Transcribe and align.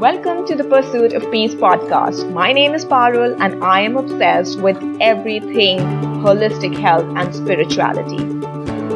Welcome 0.00 0.46
to 0.46 0.54
the 0.54 0.64
Pursuit 0.64 1.12
of 1.12 1.30
Peace 1.30 1.52
podcast. 1.52 2.32
My 2.32 2.54
name 2.54 2.72
is 2.72 2.86
Parul 2.86 3.38
and 3.38 3.62
I 3.62 3.80
am 3.80 3.98
obsessed 3.98 4.58
with 4.58 4.78
everything 4.98 5.80
holistic 6.24 6.74
health 6.74 7.04
and 7.18 7.34
spirituality. 7.34 8.24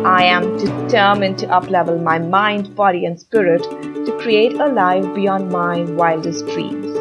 I 0.03 0.22
am 0.22 0.56
determined 0.56 1.37
to 1.40 1.46
uplevel 1.48 2.03
my 2.03 2.19
mind, 2.19 2.75
body, 2.75 3.04
and 3.04 3.21
spirit 3.21 3.64
to 3.64 4.19
create 4.22 4.54
a 4.54 4.69
life 4.69 5.04
beyond 5.14 5.53
my 5.53 5.82
wildest 5.82 6.46
dreams. 6.46 6.96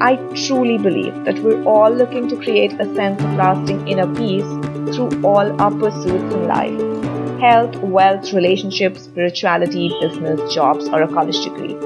I 0.00 0.16
truly 0.46 0.78
believe 0.78 1.26
that 1.26 1.40
we're 1.40 1.62
all 1.64 1.90
looking 1.90 2.26
to 2.30 2.36
create 2.36 2.72
a 2.80 2.86
sense 2.94 3.22
of 3.22 3.34
lasting 3.34 3.86
inner 3.86 4.10
peace 4.14 4.50
through 4.96 5.22
all 5.22 5.60
our 5.60 5.70
pursuits 5.70 6.34
in 6.34 6.48
life 6.48 7.38
health, 7.38 7.76
wealth, 7.82 8.32
relationships, 8.32 9.02
spirituality, 9.02 9.94
business, 10.00 10.54
jobs, 10.54 10.88
or 10.88 11.02
a 11.02 11.08
college 11.08 11.44
degree 11.44 11.76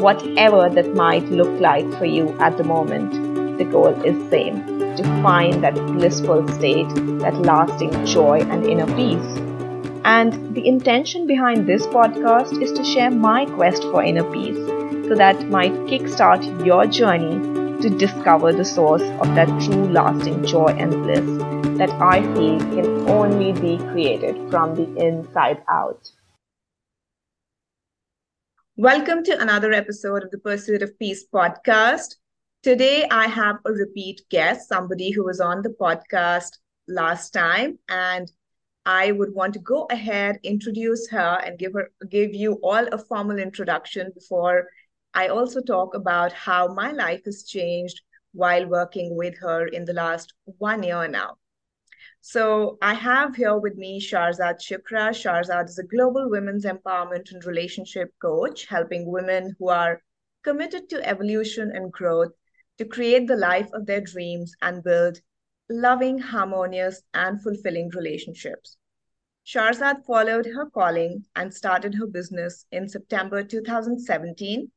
whatever 0.00 0.68
that 0.68 0.94
might 0.94 1.24
look 1.30 1.60
like 1.60 1.88
for 1.98 2.04
you 2.04 2.28
at 2.40 2.56
the 2.56 2.64
moment, 2.64 3.58
the 3.58 3.64
goal 3.64 3.94
is 4.04 4.30
same 4.30 4.64
to 4.96 5.22
find 5.22 5.62
that 5.62 5.74
blissful 5.74 6.46
state, 6.48 6.88
that 7.20 7.38
lasting 7.42 8.06
joy 8.06 8.40
and 8.40 8.64
inner 8.64 8.86
peace. 8.96 9.38
And 10.04 10.54
the 10.54 10.66
intention 10.66 11.26
behind 11.26 11.66
this 11.66 11.86
podcast 11.86 12.62
is 12.62 12.72
to 12.72 12.82
share 12.82 13.10
my 13.10 13.44
quest 13.44 13.82
for 13.82 14.02
inner 14.02 14.24
peace 14.32 14.56
so 15.08 15.14
that 15.14 15.48
might 15.48 15.72
kickstart 15.90 16.64
your 16.64 16.86
journey 16.86 17.38
to 17.82 17.90
discover 17.90 18.52
the 18.52 18.64
source 18.64 19.02
of 19.02 19.34
that 19.34 19.48
true 19.62 19.88
lasting 19.88 20.44
joy 20.44 20.68
and 20.78 20.90
bliss 21.02 21.78
that 21.78 21.90
I 22.00 22.22
feel 22.34 22.58
can 22.58 23.08
only 23.08 23.52
be 23.52 23.78
created 23.92 24.50
from 24.50 24.74
the 24.74 24.86
inside 24.96 25.62
out. 25.68 26.10
Welcome 28.80 29.24
to 29.24 29.38
another 29.38 29.74
episode 29.74 30.24
of 30.24 30.30
the 30.30 30.38
Pursuit 30.38 30.80
of 30.80 30.98
Peace 30.98 31.26
podcast. 31.30 32.14
Today, 32.62 33.06
I 33.10 33.26
have 33.26 33.56
a 33.66 33.72
repeat 33.72 34.22
guest, 34.30 34.70
somebody 34.70 35.10
who 35.10 35.22
was 35.22 35.38
on 35.38 35.60
the 35.60 35.76
podcast 35.78 36.56
last 36.88 37.34
time, 37.34 37.78
and 37.90 38.32
I 38.86 39.12
would 39.12 39.34
want 39.34 39.52
to 39.52 39.58
go 39.58 39.86
ahead, 39.90 40.38
introduce 40.44 41.10
her, 41.10 41.42
and 41.44 41.58
give 41.58 41.74
her 41.74 41.90
give 42.08 42.32
you 42.32 42.54
all 42.62 42.88
a 42.90 42.96
formal 42.96 43.38
introduction 43.38 44.12
before 44.14 44.66
I 45.12 45.28
also 45.28 45.60
talk 45.60 45.94
about 45.94 46.32
how 46.32 46.68
my 46.68 46.90
life 46.90 47.20
has 47.26 47.44
changed 47.44 48.00
while 48.32 48.66
working 48.66 49.14
with 49.14 49.36
her 49.40 49.66
in 49.66 49.84
the 49.84 49.92
last 49.92 50.32
one 50.56 50.82
year 50.82 51.06
now. 51.06 51.36
So 52.22 52.76
I 52.82 52.92
have 52.94 53.34
here 53.34 53.58
with 53.58 53.76
me 53.76 53.98
Sharzad 53.98 54.60
Shukra. 54.60 55.08
Sharzad 55.10 55.70
is 55.70 55.78
a 55.78 55.84
global 55.84 56.28
women's 56.28 56.66
empowerment 56.66 57.32
and 57.32 57.42
relationship 57.46 58.12
coach, 58.20 58.66
helping 58.66 59.10
women 59.10 59.56
who 59.58 59.68
are 59.70 60.02
committed 60.44 60.90
to 60.90 61.08
evolution 61.08 61.70
and 61.74 61.90
growth 61.90 62.32
to 62.76 62.84
create 62.84 63.26
the 63.26 63.36
life 63.36 63.70
of 63.72 63.86
their 63.86 64.02
dreams 64.02 64.54
and 64.60 64.84
build 64.84 65.18
loving, 65.70 66.18
harmonious, 66.18 67.02
and 67.14 67.42
fulfilling 67.42 67.88
relationships. 67.96 68.76
Sharzad 69.46 70.04
followed 70.04 70.44
her 70.44 70.66
calling 70.66 71.24
and 71.36 71.52
started 71.52 71.94
her 71.94 72.06
business 72.06 72.66
in 72.70 72.86
September 72.86 73.42
2017. 73.42 74.70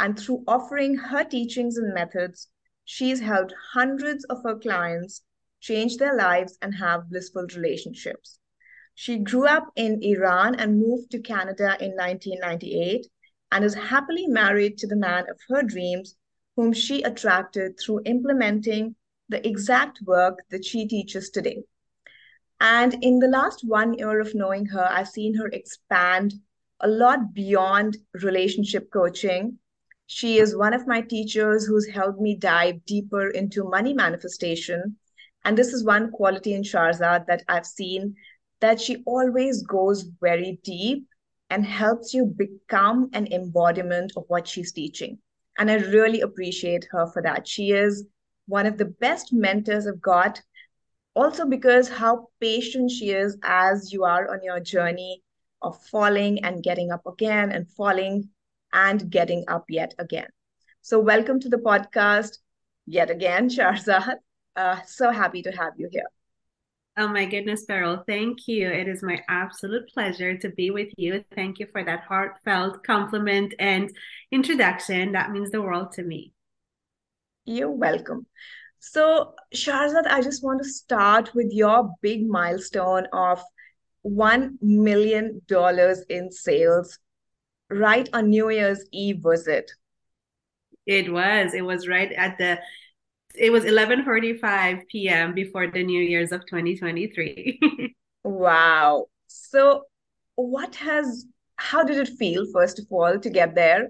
And 0.00 0.18
through 0.18 0.42
offering 0.48 0.96
her 0.96 1.22
teachings 1.22 1.76
and 1.76 1.94
methods, 1.94 2.48
she's 2.84 3.20
helped 3.20 3.54
hundreds 3.72 4.24
of 4.24 4.42
her 4.42 4.58
clients 4.58 5.22
change 5.60 5.96
their 5.96 6.16
lives, 6.16 6.58
and 6.62 6.74
have 6.74 7.08
blissful 7.08 7.46
relationships. 7.54 8.38
She 8.94 9.18
grew 9.18 9.46
up 9.46 9.72
in 9.76 10.02
Iran 10.02 10.56
and 10.56 10.78
moved 10.78 11.10
to 11.12 11.20
Canada 11.20 11.76
in 11.80 11.92
1998 11.92 13.06
and 13.52 13.64
is 13.64 13.74
happily 13.74 14.26
married 14.26 14.78
to 14.78 14.86
the 14.86 14.96
man 14.96 15.24
of 15.30 15.40
her 15.48 15.62
dreams, 15.62 16.16
whom 16.56 16.72
she 16.72 17.02
attracted 17.02 17.78
through 17.78 18.02
implementing 18.04 18.96
the 19.28 19.46
exact 19.46 20.00
work 20.02 20.40
that 20.50 20.64
she 20.64 20.86
teaches 20.86 21.30
today. 21.30 21.62
And 22.60 23.02
in 23.02 23.20
the 23.20 23.28
last 23.28 23.64
one 23.66 23.94
year 23.94 24.20
of 24.20 24.34
knowing 24.34 24.66
her, 24.66 24.86
I've 24.90 25.08
seen 25.08 25.34
her 25.36 25.48
expand 25.48 26.34
a 26.80 26.88
lot 26.88 27.32
beyond 27.32 27.96
relationship 28.22 28.90
coaching. 28.92 29.58
She 30.06 30.38
is 30.38 30.56
one 30.56 30.74
of 30.74 30.86
my 30.86 31.00
teachers 31.00 31.66
who's 31.66 31.88
helped 31.88 32.20
me 32.20 32.36
dive 32.36 32.84
deeper 32.84 33.28
into 33.28 33.64
money 33.64 33.94
manifestation 33.94 34.98
and 35.44 35.56
this 35.56 35.72
is 35.72 35.84
one 35.84 36.10
quality 36.10 36.54
in 36.54 36.62
Sharzad 36.62 37.26
that 37.26 37.42
I've 37.48 37.66
seen 37.66 38.14
that 38.60 38.80
she 38.80 39.02
always 39.06 39.62
goes 39.62 40.02
very 40.20 40.60
deep 40.62 41.06
and 41.48 41.64
helps 41.64 42.14
you 42.14 42.26
become 42.26 43.10
an 43.12 43.26
embodiment 43.32 44.12
of 44.16 44.24
what 44.28 44.46
she's 44.46 44.72
teaching. 44.72 45.18
And 45.58 45.70
I 45.70 45.76
really 45.76 46.20
appreciate 46.20 46.86
her 46.90 47.06
for 47.06 47.22
that. 47.22 47.48
She 47.48 47.72
is 47.72 48.06
one 48.46 48.66
of 48.66 48.78
the 48.78 48.84
best 48.84 49.32
mentors 49.32 49.86
I've 49.86 50.00
got, 50.00 50.40
also 51.14 51.46
because 51.46 51.88
how 51.88 52.28
patient 52.40 52.90
she 52.90 53.10
is 53.10 53.36
as 53.42 53.92
you 53.92 54.04
are 54.04 54.32
on 54.32 54.40
your 54.42 54.60
journey 54.60 55.22
of 55.62 55.82
falling 55.86 56.44
and 56.44 56.62
getting 56.62 56.90
up 56.90 57.06
again 57.06 57.50
and 57.50 57.68
falling 57.70 58.28
and 58.72 59.10
getting 59.10 59.44
up 59.48 59.64
yet 59.68 59.94
again. 59.98 60.28
So, 60.82 60.98
welcome 61.00 61.40
to 61.40 61.48
the 61.48 61.58
podcast 61.58 62.38
yet 62.86 63.10
again, 63.10 63.48
Sharzad. 63.50 64.16
Uh, 64.56 64.80
so 64.86 65.10
happy 65.10 65.42
to 65.42 65.50
have 65.52 65.74
you 65.78 65.88
here. 65.90 66.06
Oh 66.96 67.08
my 67.08 67.24
goodness, 67.24 67.64
Parul, 67.64 68.04
thank 68.06 68.48
you. 68.48 68.68
It 68.68 68.88
is 68.88 69.02
my 69.02 69.22
absolute 69.28 69.88
pleasure 69.94 70.36
to 70.36 70.48
be 70.50 70.70
with 70.70 70.88
you. 70.96 71.24
Thank 71.34 71.58
you 71.58 71.66
for 71.70 71.84
that 71.84 72.02
heartfelt 72.02 72.84
compliment 72.84 73.54
and 73.58 73.90
introduction. 74.30 75.12
That 75.12 75.30
means 75.30 75.50
the 75.50 75.62
world 75.62 75.92
to 75.92 76.02
me. 76.02 76.32
You're 77.44 77.70
welcome. 77.70 78.26
So, 78.80 79.34
Sharzad, 79.54 80.06
I 80.08 80.20
just 80.20 80.42
want 80.42 80.62
to 80.62 80.68
start 80.68 81.34
with 81.34 81.52
your 81.52 81.94
big 82.02 82.28
milestone 82.28 83.06
of 83.12 83.40
$1 84.04 84.60
million 84.60 85.40
in 86.08 86.32
sales 86.32 86.98
right 87.70 88.08
on 88.12 88.30
New 88.30 88.50
Year's 88.50 88.84
Eve, 88.92 89.24
was 89.24 89.46
it? 89.46 89.70
It 90.86 91.12
was. 91.12 91.54
It 91.54 91.64
was 91.64 91.88
right 91.88 92.10
at 92.12 92.36
the 92.38 92.58
it 93.34 93.50
was 93.50 93.64
11:45 93.64 94.88
p.m. 94.88 95.34
before 95.34 95.68
the 95.68 95.84
New 95.84 96.02
Year's 96.02 96.32
of 96.32 96.46
2023. 96.46 97.94
wow. 98.24 99.06
So 99.26 99.84
what 100.36 100.74
has 100.76 101.26
how 101.56 101.84
did 101.84 101.98
it 101.98 102.16
feel 102.18 102.46
first 102.52 102.78
of 102.78 102.86
all 102.90 103.18
to 103.18 103.30
get 103.30 103.54
there? 103.54 103.88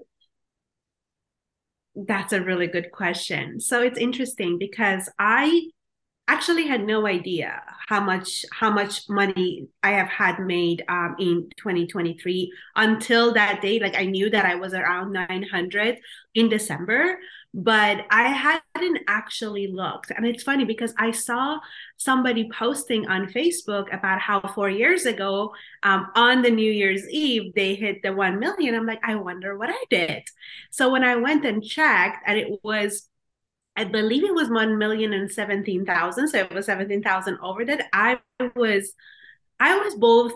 That's 1.95 2.33
a 2.33 2.41
really 2.41 2.67
good 2.67 2.91
question. 2.91 3.59
So 3.59 3.81
it's 3.81 3.97
interesting 3.97 4.57
because 4.57 5.09
I 5.19 5.69
actually 6.27 6.65
had 6.65 6.85
no 6.85 7.05
idea 7.07 7.61
how 7.87 7.99
much 7.99 8.45
how 8.51 8.69
much 8.69 9.09
money 9.09 9.67
I 9.83 9.91
have 9.91 10.07
had 10.07 10.39
made 10.39 10.83
um, 10.87 11.15
in 11.19 11.49
2023 11.57 12.51
until 12.75 13.33
that 13.33 13.61
day. 13.61 13.79
Like 13.79 13.97
I 13.97 14.05
knew 14.05 14.29
that 14.29 14.45
I 14.45 14.55
was 14.55 14.73
around 14.73 15.11
900 15.11 15.99
in 16.35 16.47
December, 16.47 17.17
but 17.53 18.05
I 18.09 18.61
hadn't 18.75 18.99
actually 19.07 19.67
looked. 19.67 20.11
And 20.11 20.25
it's 20.25 20.43
funny 20.43 20.63
because 20.63 20.93
I 20.97 21.11
saw 21.11 21.59
somebody 21.97 22.49
posting 22.57 23.07
on 23.07 23.27
Facebook 23.27 23.93
about 23.93 24.21
how 24.21 24.39
four 24.55 24.69
years 24.69 25.05
ago 25.05 25.53
um, 25.83 26.07
on 26.15 26.41
the 26.41 26.49
New 26.49 26.71
Year's 26.71 27.07
Eve 27.09 27.53
they 27.53 27.75
hit 27.75 28.01
the 28.03 28.13
1 28.13 28.39
million. 28.39 28.73
I'm 28.73 28.85
like, 28.85 29.01
I 29.03 29.15
wonder 29.15 29.57
what 29.57 29.69
I 29.69 29.83
did. 29.89 30.23
So 30.69 30.89
when 30.91 31.03
I 31.03 31.17
went 31.17 31.45
and 31.45 31.63
checked, 31.63 32.23
and 32.25 32.37
it 32.37 32.59
was 32.63 33.07
I 33.75 33.85
believe 33.85 34.23
it 34.23 34.33
was 34.35 34.49
one 34.49 34.77
million 34.77 35.13
and 35.13 35.31
seventeen 35.31 35.85
thousand, 35.85 36.27
so 36.27 36.39
it 36.39 36.53
was 36.53 36.65
seventeen 36.65 37.01
thousand 37.01 37.37
over 37.41 37.63
that. 37.65 37.87
I 37.93 38.19
was, 38.55 38.93
I 39.61 39.77
was 39.79 39.95
both. 39.95 40.33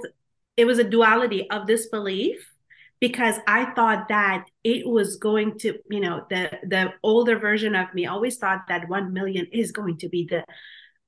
It 0.55 0.63
was 0.65 0.79
a 0.79 0.85
duality 0.85 1.49
of 1.49 1.67
disbelief 1.67 2.54
because 3.00 3.35
I 3.47 3.73
thought 3.73 4.07
that 4.09 4.45
it 4.63 4.88
was 4.88 5.17
going 5.17 5.59
to, 5.59 5.77
you 5.89 6.00
know, 6.00 6.25
the 6.30 6.50
the 6.63 6.94
older 7.03 7.38
version 7.38 7.75
of 7.75 7.94
me 7.94 8.06
always 8.06 8.38
thought 8.38 8.62
that 8.69 8.89
1 8.89 9.13
million 9.13 9.47
is 9.51 9.71
going 9.71 9.97
to 9.97 10.09
be 10.09 10.27
the 10.30 10.44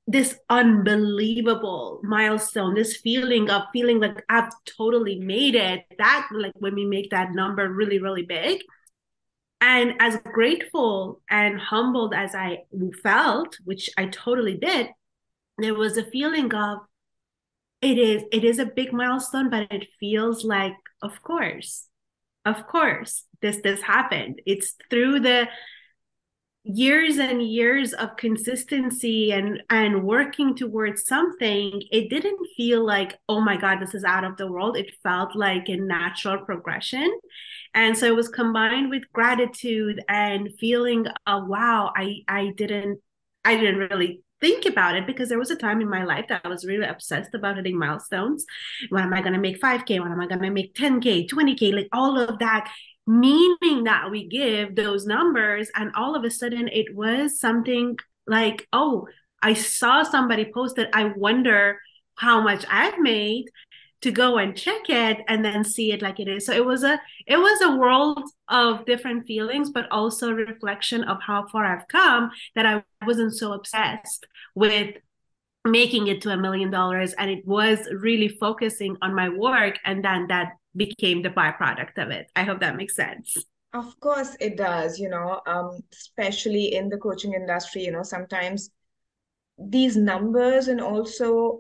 this 0.10 0.38
unbelievable 0.50 2.00
milestone, 2.04 2.76
this 2.76 2.96
feeling 2.96 3.50
of 3.50 3.64
feeling 3.74 4.00
like 4.00 4.24
I've 4.30 4.52
totally 4.78 5.20
made 5.20 5.56
it. 5.56 5.84
That 5.98 6.30
like 6.32 6.54
when 6.56 6.76
we 6.76 6.86
make 6.86 7.10
that 7.12 7.34
number 7.34 7.70
really, 7.70 8.00
really 8.00 8.24
big. 8.24 8.62
And 9.60 9.96
as 10.00 10.18
grateful 10.24 11.22
and 11.30 11.60
humbled 11.60 12.14
as 12.14 12.36
I 12.36 12.64
felt, 13.02 13.58
which 13.66 13.90
I 13.98 14.06
totally 14.06 14.56
did, 14.56 14.88
there 15.58 15.74
was 15.74 15.98
a 15.98 16.06
feeling 16.06 16.54
of 16.54 16.80
it 17.82 17.98
is 17.98 18.24
it 18.32 18.44
is 18.44 18.60
a 18.60 18.66
big 18.66 18.94
milestone, 18.94 19.50
but 19.50 19.72
it 19.72 19.88
feels 20.00 20.46
like 20.46 20.74
of 21.02 21.22
course. 21.22 21.88
Of 22.46 22.68
course. 22.68 23.26
This 23.42 23.62
this 23.62 23.82
happened. 23.82 24.42
It's 24.46 24.76
through 24.90 25.20
the 25.20 25.48
years 26.64 27.18
and 27.18 27.42
years 27.42 27.94
of 27.94 28.18
consistency 28.18 29.32
and 29.32 29.64
and 29.70 30.04
working 30.04 30.54
towards 30.54 31.06
something 31.06 31.82
it 31.92 32.10
didn't 32.10 32.46
feel 32.58 32.86
like 32.86 33.18
oh 33.30 33.40
my 33.40 33.56
god 33.56 33.80
this 33.80 33.96
is 33.96 34.04
out 34.04 34.24
of 34.24 34.36
the 34.38 34.52
world. 34.52 34.76
It 34.78 34.94
felt 35.04 35.36
like 35.36 35.70
a 35.70 35.78
natural 35.78 36.40
progression. 36.46 37.10
And 37.74 37.98
so 37.98 38.06
it 38.06 38.16
was 38.16 38.30
combined 38.30 38.90
with 38.90 39.04
gratitude 39.14 40.02
and 40.10 40.50
feeling 40.60 41.06
of 41.26 41.48
wow 41.48 41.92
i 41.96 42.22
i 42.28 42.54
didn't 42.56 43.00
i 43.46 43.56
didn't 43.56 43.90
really 43.90 44.22
think 44.40 44.66
about 44.66 44.96
it 44.96 45.08
because 45.08 45.30
there 45.30 45.40
was 45.40 45.52
a 45.52 45.56
time 45.56 45.82
in 45.82 45.90
my 45.90 46.04
life 46.04 46.26
that 46.30 46.42
I 46.44 46.48
was 46.48 46.66
really 46.66 46.86
obsessed 46.86 47.34
about 47.34 47.58
hitting 47.58 47.78
milestones. 47.78 48.46
When 48.90 49.04
am 49.04 49.14
I 49.14 49.22
going 49.22 49.34
to 49.34 49.40
make 49.40 49.60
5K? 49.60 50.00
When 50.02 50.12
am 50.12 50.20
I 50.20 50.28
going 50.28 50.42
to 50.42 50.50
make 50.50 50.76
10K, 50.76 51.30
20K? 51.30 51.74
Like 51.74 51.90
all 51.92 52.20
of 52.20 52.40
that 52.40 52.72
meaning 53.08 53.86
that 53.86 54.12
we 54.12 54.28
give 54.28 54.76
those 54.76 55.06
numbers 55.06 55.72
and 55.76 55.92
all 55.96 56.14
of 56.14 56.26
a 56.26 56.30
sudden 56.30 56.68
it 56.68 56.94
was 56.94 57.40
something 57.40 57.96
like 58.28 58.68
oh 58.74 59.08
i 59.42 59.54
saw 59.54 60.04
somebody 60.04 60.52
posted 60.54 60.90
i 60.92 61.06
wonder 61.16 61.80
how 62.18 62.42
much 62.42 62.66
i've 62.70 63.00
made 63.00 63.46
to 64.02 64.12
go 64.12 64.38
and 64.38 64.56
check 64.56 64.90
it 64.90 65.18
and 65.28 65.44
then 65.44 65.64
see 65.64 65.92
it 65.92 66.02
like 66.02 66.20
it 66.20 66.28
is 66.28 66.46
so 66.46 66.54
it 66.54 66.66
was 66.66 66.84
a 66.84 67.00
it 67.26 67.38
was 67.38 67.62
a 67.62 67.76
world 67.76 68.22
of 68.48 68.86
different 68.86 69.26
feelings 69.26 69.70
but 69.70 69.90
also 69.92 70.32
reflection 70.32 71.04
of 71.04 71.18
how 71.22 71.48
far 71.48 71.66
i've 71.66 71.88
come 71.88 72.30
that 72.56 72.66
i 72.66 72.84
wasn't 73.06 73.34
so 73.36 73.54
obsessed 73.54 74.28
with 74.56 74.96
making 75.66 76.08
it 76.08 76.22
to 76.22 76.30
a 76.30 76.38
million 76.38 76.72
dollars 76.72 77.14
and 77.14 77.30
it 77.30 77.46
was 77.46 77.80
really 77.92 78.28
focusing 78.28 78.96
on 79.02 79.14
my 79.14 79.30
work 79.30 79.78
and 79.84 80.04
then 80.04 80.28
that 80.28 80.54
became 80.78 81.22
the 81.22 81.30
byproduct 81.30 81.98
of 81.98 82.12
it. 82.12 82.32
I 82.36 82.44
hope 82.44 82.60
that 82.62 82.78
makes 82.78 82.96
sense. 82.96 83.36
Of 83.74 84.00
course, 84.00 84.38
it 84.40 84.56
does. 84.56 85.00
You 85.00 85.10
know, 85.10 85.42
um, 85.46 85.80
especially 85.92 86.76
in 86.76 86.88
the 86.90 86.98
coaching 86.98 87.34
industry, 87.34 87.84
you 87.84 87.92
know, 87.92 88.04
sometimes 88.04 88.70
these 89.58 89.98
numbers 89.98 90.68
and 90.68 90.80
also 90.80 91.60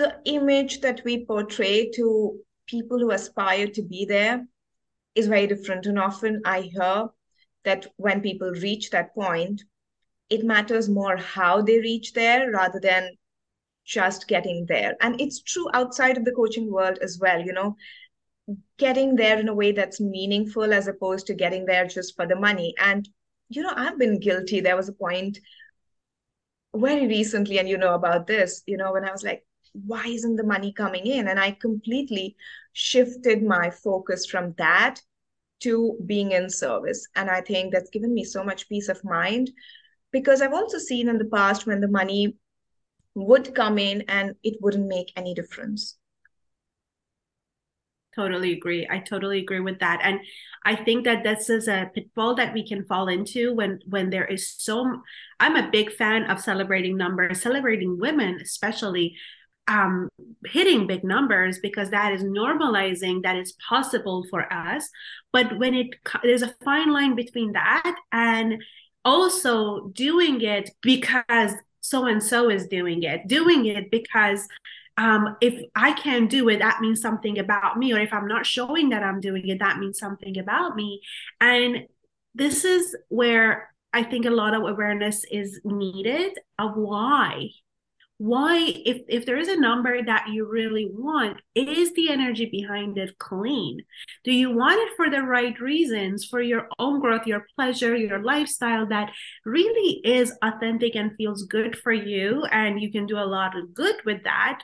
the 0.00 0.16
image 0.24 0.80
that 0.80 1.02
we 1.04 1.26
portray 1.26 1.90
to 1.90 2.38
people 2.66 2.98
who 2.98 3.10
aspire 3.10 3.66
to 3.66 3.82
be 3.82 4.06
there 4.06 4.46
is 5.14 5.26
very 5.26 5.46
different. 5.46 5.84
And 5.84 5.98
often 5.98 6.40
I 6.46 6.62
hear 6.62 7.08
that 7.64 7.86
when 7.98 8.22
people 8.22 8.50
reach 8.50 8.88
that 8.90 9.14
point, 9.14 9.62
it 10.30 10.42
matters 10.42 10.88
more 10.88 11.18
how 11.18 11.60
they 11.60 11.80
reach 11.80 12.14
there 12.14 12.50
rather 12.50 12.80
than 12.80 13.10
just 13.84 14.26
getting 14.26 14.64
there. 14.66 14.96
And 15.02 15.20
it's 15.20 15.42
true 15.42 15.68
outside 15.74 16.16
of 16.16 16.24
the 16.24 16.32
coaching 16.32 16.72
world 16.72 16.98
as 17.02 17.18
well, 17.20 17.44
you 17.44 17.52
know, 17.52 17.76
getting 18.78 19.16
there 19.16 19.38
in 19.38 19.48
a 19.48 19.54
way 19.54 19.72
that's 19.72 20.00
meaningful 20.00 20.72
as 20.72 20.88
opposed 20.88 21.26
to 21.26 21.34
getting 21.34 21.66
there 21.66 21.86
just 21.86 22.16
for 22.16 22.26
the 22.26 22.36
money. 22.36 22.74
And, 22.78 23.06
you 23.50 23.62
know, 23.62 23.74
I've 23.76 23.98
been 23.98 24.18
guilty. 24.18 24.60
There 24.60 24.76
was 24.76 24.88
a 24.88 24.94
point 24.94 25.38
very 26.74 27.06
recently, 27.06 27.58
and 27.58 27.68
you 27.68 27.76
know 27.76 27.94
about 27.94 28.26
this, 28.26 28.62
you 28.66 28.78
know, 28.78 28.92
when 28.92 29.04
I 29.04 29.12
was 29.12 29.24
like, 29.24 29.44
why 29.72 30.06
isn't 30.06 30.36
the 30.36 30.44
money 30.44 30.72
coming 30.72 31.06
in? 31.06 31.28
And 31.28 31.38
I 31.38 31.52
completely 31.52 32.36
shifted 32.72 33.42
my 33.42 33.70
focus 33.70 34.26
from 34.26 34.54
that 34.58 35.00
to 35.60 35.98
being 36.06 36.32
in 36.32 36.48
service. 36.48 37.06
And 37.16 37.30
I 37.30 37.40
think 37.40 37.72
that's 37.72 37.90
given 37.90 38.14
me 38.14 38.24
so 38.24 38.42
much 38.42 38.68
peace 38.68 38.88
of 38.88 39.04
mind 39.04 39.50
because 40.12 40.42
I've 40.42 40.54
also 40.54 40.78
seen 40.78 41.08
in 41.08 41.18
the 41.18 41.24
past 41.26 41.66
when 41.66 41.80
the 41.80 41.88
money 41.88 42.36
would 43.14 43.54
come 43.54 43.78
in 43.78 44.02
and 44.08 44.34
it 44.42 44.56
wouldn't 44.60 44.86
make 44.86 45.12
any 45.16 45.34
difference 45.34 45.96
totally 48.14 48.52
agree 48.52 48.86
i 48.90 48.98
totally 48.98 49.38
agree 49.38 49.60
with 49.60 49.78
that 49.78 50.00
and 50.02 50.20
i 50.64 50.74
think 50.74 51.04
that 51.04 51.22
this 51.22 51.48
is 51.48 51.68
a 51.68 51.90
pitfall 51.94 52.34
that 52.34 52.52
we 52.52 52.66
can 52.66 52.84
fall 52.84 53.08
into 53.08 53.54
when 53.54 53.78
when 53.86 54.10
there 54.10 54.24
is 54.24 54.48
so 54.58 55.00
i'm 55.38 55.56
a 55.56 55.70
big 55.70 55.92
fan 55.92 56.24
of 56.24 56.40
celebrating 56.40 56.96
numbers 56.96 57.40
celebrating 57.40 57.98
women 57.98 58.38
especially 58.42 59.14
um, 59.68 60.08
hitting 60.46 60.86
big 60.86 61.04
numbers 61.04 61.58
because 61.60 61.90
that 61.90 62.12
is 62.12 62.24
normalizing 62.24 63.22
that 63.22 63.36
is 63.36 63.54
possible 63.68 64.24
for 64.30 64.52
us 64.52 64.88
but 65.32 65.58
when 65.58 65.74
it 65.74 65.88
there's 66.22 66.42
a 66.42 66.54
fine 66.64 66.92
line 66.92 67.14
between 67.14 67.52
that 67.52 67.96
and 68.10 68.62
also 69.04 69.88
doing 69.88 70.40
it 70.40 70.70
because 70.82 71.52
so 71.80 72.06
and 72.06 72.22
so 72.22 72.50
is 72.50 72.66
doing 72.66 73.02
it, 73.02 73.26
doing 73.26 73.66
it 73.66 73.90
because 73.90 74.46
um, 74.96 75.36
if 75.40 75.62
I 75.74 75.92
can 75.92 76.26
do 76.26 76.48
it, 76.48 76.58
that 76.58 76.80
means 76.80 77.00
something 77.00 77.38
about 77.38 77.78
me. 77.78 77.92
Or 77.92 77.98
if 77.98 78.12
I'm 78.12 78.28
not 78.28 78.44
showing 78.44 78.90
that 78.90 79.02
I'm 79.02 79.20
doing 79.20 79.48
it, 79.48 79.58
that 79.60 79.78
means 79.78 79.98
something 79.98 80.38
about 80.38 80.76
me. 80.76 81.00
And 81.40 81.86
this 82.34 82.64
is 82.64 82.94
where 83.08 83.72
I 83.92 84.02
think 84.04 84.26
a 84.26 84.30
lot 84.30 84.54
of 84.54 84.62
awareness 84.62 85.24
is 85.30 85.60
needed 85.64 86.38
of 86.58 86.76
why 86.76 87.48
why 88.20 88.58
if 88.84 89.00
if 89.08 89.24
there 89.24 89.38
is 89.38 89.48
a 89.48 89.58
number 89.58 90.04
that 90.04 90.28
you 90.28 90.46
really 90.46 90.90
want 90.92 91.40
is 91.54 91.94
the 91.94 92.10
energy 92.10 92.44
behind 92.52 92.98
it 92.98 93.18
clean? 93.18 93.80
Do 94.24 94.32
you 94.32 94.54
want 94.54 94.78
it 94.78 94.94
for 94.94 95.08
the 95.08 95.22
right 95.22 95.58
reasons 95.58 96.26
for 96.26 96.42
your 96.42 96.68
own 96.78 97.00
growth 97.00 97.26
your 97.26 97.46
pleasure 97.56 97.96
your 97.96 98.22
lifestyle 98.22 98.86
that 98.88 99.10
really 99.46 100.02
is 100.04 100.36
authentic 100.42 100.96
and 100.96 101.16
feels 101.16 101.44
good 101.44 101.78
for 101.78 101.92
you 101.94 102.44
and 102.52 102.78
you 102.82 102.92
can 102.92 103.06
do 103.06 103.16
a 103.16 103.24
lot 103.24 103.56
of 103.56 103.72
good 103.72 103.96
with 104.04 104.22
that 104.24 104.60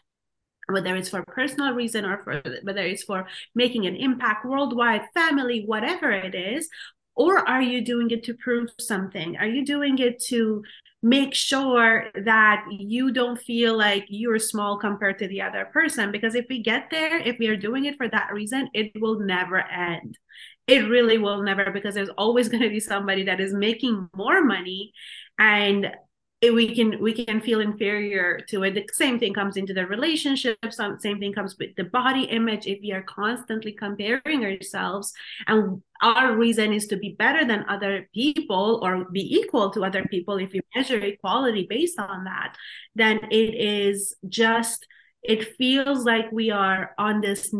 whether 0.68 0.94
it's 0.94 1.08
for 1.08 1.24
personal 1.26 1.72
reason 1.72 2.04
or 2.04 2.18
for 2.18 2.42
whether 2.62 2.82
it's 2.82 3.04
for 3.04 3.26
making 3.54 3.86
an 3.86 3.96
impact 3.96 4.44
worldwide 4.44 5.06
family 5.14 5.62
whatever 5.64 6.10
it 6.10 6.34
is 6.34 6.68
or 7.16 7.38
are 7.48 7.62
you 7.62 7.82
doing 7.82 8.10
it 8.10 8.24
to 8.24 8.34
prove 8.34 8.68
something? 8.78 9.38
Are 9.38 9.46
you 9.46 9.64
doing 9.64 9.98
it 9.98 10.22
to 10.26 10.62
make 11.02 11.34
sure 11.34 12.10
that 12.24 12.64
you 12.70 13.12
don't 13.12 13.40
feel 13.40 13.76
like 13.76 14.06
you're 14.08 14.38
small 14.38 14.78
compared 14.78 15.18
to 15.18 15.28
the 15.28 15.40
other 15.42 15.66
person 15.72 16.10
because 16.10 16.34
if 16.34 16.46
we 16.48 16.62
get 16.62 16.88
there 16.90 17.18
if 17.18 17.38
we 17.38 17.48
are 17.48 17.56
doing 17.56 17.84
it 17.84 17.96
for 17.96 18.08
that 18.08 18.32
reason 18.32 18.68
it 18.74 18.90
will 19.00 19.20
never 19.20 19.58
end. 19.58 20.18
It 20.66 20.88
really 20.88 21.18
will 21.18 21.42
never 21.42 21.70
because 21.70 21.94
there's 21.94 22.08
always 22.10 22.48
going 22.50 22.62
to 22.62 22.70
be 22.70 22.80
somebody 22.80 23.24
that 23.24 23.40
is 23.40 23.52
making 23.52 24.08
more 24.16 24.42
money 24.42 24.92
and 25.38 25.92
Eh, 26.42 26.50
we 26.50 26.74
can 26.74 27.00
we 27.00 27.14
can 27.14 27.40
feel 27.40 27.60
inferior 27.60 28.40
to 28.48 28.62
it. 28.64 28.74
The 28.74 28.84
same 28.92 29.18
thing 29.18 29.32
comes 29.32 29.56
into 29.56 29.72
the 29.72 29.86
relationships 29.86 30.76
same 30.98 31.18
thing 31.18 31.32
comes 31.32 31.56
with 31.58 31.74
the 31.76 31.84
body 31.84 32.24
image. 32.24 32.66
If 32.66 32.80
we 32.82 32.92
are 32.92 33.02
constantly 33.02 33.72
comparing 33.72 34.44
ourselves 34.44 35.14
and 35.46 35.82
our 36.02 36.36
reason 36.36 36.74
is 36.74 36.88
to 36.88 36.98
be 36.98 37.16
better 37.18 37.46
than 37.46 37.64
other 37.68 38.10
people 38.14 38.80
or 38.82 39.06
be 39.10 39.22
equal 39.34 39.70
to 39.70 39.84
other 39.84 40.04
people 40.10 40.36
if 40.36 40.52
you 40.52 40.60
measure 40.74 40.98
equality 41.00 41.66
based 41.70 41.98
on 41.98 42.24
that 42.24 42.54
then 42.94 43.18
it 43.30 43.54
is 43.54 44.14
just 44.28 44.86
it 45.22 45.56
feels 45.56 46.04
like 46.04 46.30
we 46.32 46.50
are 46.50 46.94
on 46.98 47.22
this 47.22 47.50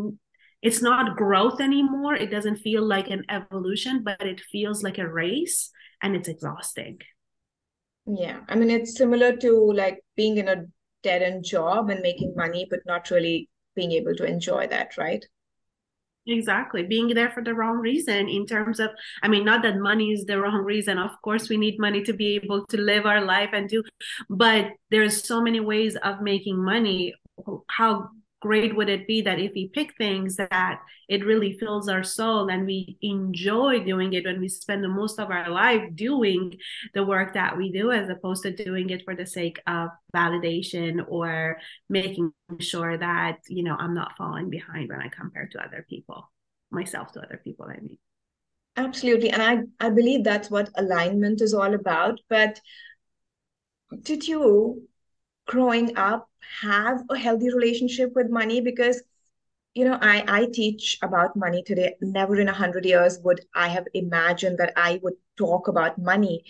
it's 0.63 0.83
not 0.83 1.17
growth 1.17 1.61
anymore. 1.61 2.15
It 2.15 2.31
doesn't 2.31 2.57
feel 2.57 2.83
like 2.83 3.09
an 3.09 3.25
evolution 3.31 4.03
but 4.05 4.21
it 4.21 4.41
feels 4.41 4.83
like 4.83 4.99
a 4.99 5.09
race 5.09 5.71
and 6.03 6.15
it's 6.15 6.29
exhausting 6.29 6.99
yeah, 8.07 8.41
I 8.49 8.55
mean, 8.55 8.71
it's 8.71 8.97
similar 8.97 9.37
to 9.37 9.73
like 9.73 10.01
being 10.17 10.39
in 10.39 10.49
a 10.49 10.65
dead 11.03 11.23
end 11.23 11.45
job 11.45 11.91
and 11.91 12.01
making 12.01 12.35
money, 12.37 12.67
but 12.69 12.81
not 12.87 13.11
really 13.11 13.49
being 13.75 13.93
able 13.93 14.15
to 14.15 14.25
enjoy 14.25 14.67
that, 14.69 14.97
right? 14.97 15.25
Exactly. 16.29 16.83
Being 16.83 17.09
there 17.15 17.31
for 17.31 17.43
the 17.43 17.55
wrong 17.55 17.77
reason, 17.77 18.29
in 18.29 18.47
terms 18.47 18.81
of, 18.81 18.91
I 19.23 19.29
mean, 19.29 19.45
not 19.45 19.63
that 19.63 19.79
money 19.79 20.11
is 20.11 20.25
the 20.25 20.41
wrong 20.41 20.65
reason. 20.65 20.99
Of 20.99 21.13
course, 21.23 21.49
we 21.49 21.57
need 21.57 21.79
money 21.79 22.03
to 22.03 22.13
be 22.13 22.35
able 22.35 22.67
to 22.67 22.81
live 22.81 23.07
our 23.07 23.25
life 23.25 23.51
and 23.53 23.69
do, 23.69 23.85
but 24.29 24.73
there's 24.91 25.25
so 25.25 25.41
many 25.41 25.61
ways 25.61 25.95
of 25.97 26.23
making 26.23 26.63
money. 26.63 27.15
How 27.69 28.09
great 28.41 28.77
would 28.77 28.89
it 28.89 29.07
be 29.07 29.23
that 29.23 29.39
if 29.39 29.53
we 29.55 29.69
pick 29.69 29.97
things 29.97 30.37
that 30.37 30.81
it 31.09 31.25
really 31.25 31.57
fills 31.59 31.89
our 31.89 32.05
soul 32.05 32.49
and 32.49 32.67
we 32.67 32.99
enjoy 33.01 33.83
doing 33.83 34.13
it 34.13 34.25
when 34.25 34.41
we 34.41 34.49
spend 34.49 34.85
the 34.85 34.89
most 34.89 35.19
of 35.19 35.31
our 35.31 35.49
life 35.49 35.83
doing 35.95 36.53
the 36.95 37.05
work 37.05 37.35
that 37.35 37.57
we 37.57 37.73
do 37.73 37.93
as 37.93 38.09
opposed 38.09 38.43
to 38.43 38.53
doing 38.55 38.91
it 38.91 39.03
for 39.05 39.15
the 39.15 39.27
sake 39.27 39.61
of 39.67 39.89
validation 40.15 41.05
or 41.09 41.59
making 41.89 42.33
sure 42.59 42.99
that 42.99 43.39
you 43.49 43.63
know 43.63 43.77
i'm 43.79 43.95
not 43.95 44.17
falling 44.17 44.51
behind 44.51 44.89
when 44.91 45.01
i 45.01 45.09
compare 45.09 45.49
to 45.51 45.63
other 45.65 45.87
people 45.89 46.31
myself 46.71 47.13
to 47.13 47.21
other 47.21 47.41
people 47.43 47.67
i 47.67 47.81
mean. 47.81 47.99
Absolutely. 48.77 49.31
And 49.31 49.43
i 49.43 49.59
i 49.81 49.89
believe 49.89 50.23
that's 50.23 50.51
what 50.51 50.69
alignment 50.75 51.41
is 51.41 51.55
all 51.55 51.73
about. 51.75 52.21
But 52.29 52.61
did 54.03 54.27
you 54.27 54.87
growing 55.47 55.97
up 55.97 56.29
have 56.61 57.03
a 57.11 57.19
healthy 57.19 57.53
relationship 57.53 58.13
with 58.15 58.31
money 58.31 58.61
because 58.61 59.03
you 59.75 59.85
know 59.85 59.99
i 60.01 60.25
i 60.29 60.47
teach 60.53 60.99
about 61.03 61.37
money 61.37 61.63
today 61.63 61.95
never 62.01 62.41
in 62.41 62.49
a 62.49 62.59
hundred 62.61 62.85
years 62.85 63.19
would 63.25 63.41
i 63.55 63.69
have 63.69 63.87
imagined 63.95 64.59
that 64.59 64.73
i 64.77 65.01
would 65.03 65.15
talk 65.37 65.69
about 65.69 65.99
money 65.99 66.45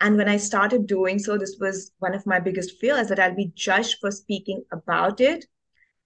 and 0.00 0.16
when 0.16 0.28
i 0.28 0.36
started 0.36 0.86
doing 0.86 1.18
so 1.18 1.36
this 1.36 1.56
was 1.60 1.92
one 1.98 2.14
of 2.14 2.26
my 2.26 2.40
biggest 2.40 2.78
fears 2.78 3.08
that 3.08 3.20
i'll 3.20 3.34
be 3.34 3.52
judged 3.54 3.98
for 4.00 4.10
speaking 4.10 4.62
about 4.72 5.20
it 5.20 5.46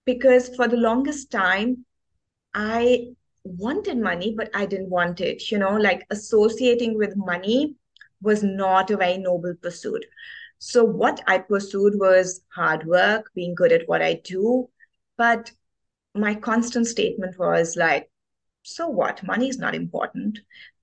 because 0.05 0.53
for 0.55 0.67
the 0.67 0.77
longest 0.77 1.31
time 1.31 1.85
i 2.53 3.07
wanted 3.43 3.97
money 3.97 4.33
but 4.35 4.49
i 4.53 4.65
didn't 4.65 4.89
want 4.89 5.21
it 5.21 5.51
you 5.51 5.57
know 5.57 5.75
like 5.77 6.05
associating 6.09 6.97
with 6.97 7.15
money 7.15 7.75
was 8.21 8.43
not 8.43 8.89
a 8.89 8.97
very 8.97 9.17
noble 9.17 9.53
pursuit. 9.61 10.05
So 10.59 10.83
what 10.83 11.21
I 11.27 11.39
pursued 11.39 11.93
was 11.95 12.41
hard 12.55 12.85
work, 12.85 13.31
being 13.35 13.55
good 13.55 13.71
at 13.71 13.87
what 13.87 14.01
I 14.01 14.21
do. 14.23 14.69
But 15.17 15.51
my 16.13 16.35
constant 16.35 16.87
statement 16.87 17.37
was 17.37 17.75
like, 17.75 18.09
so 18.63 18.87
what? 18.87 19.23
Money 19.23 19.49
is 19.49 19.59
not 19.59 19.75
important. 19.75 20.39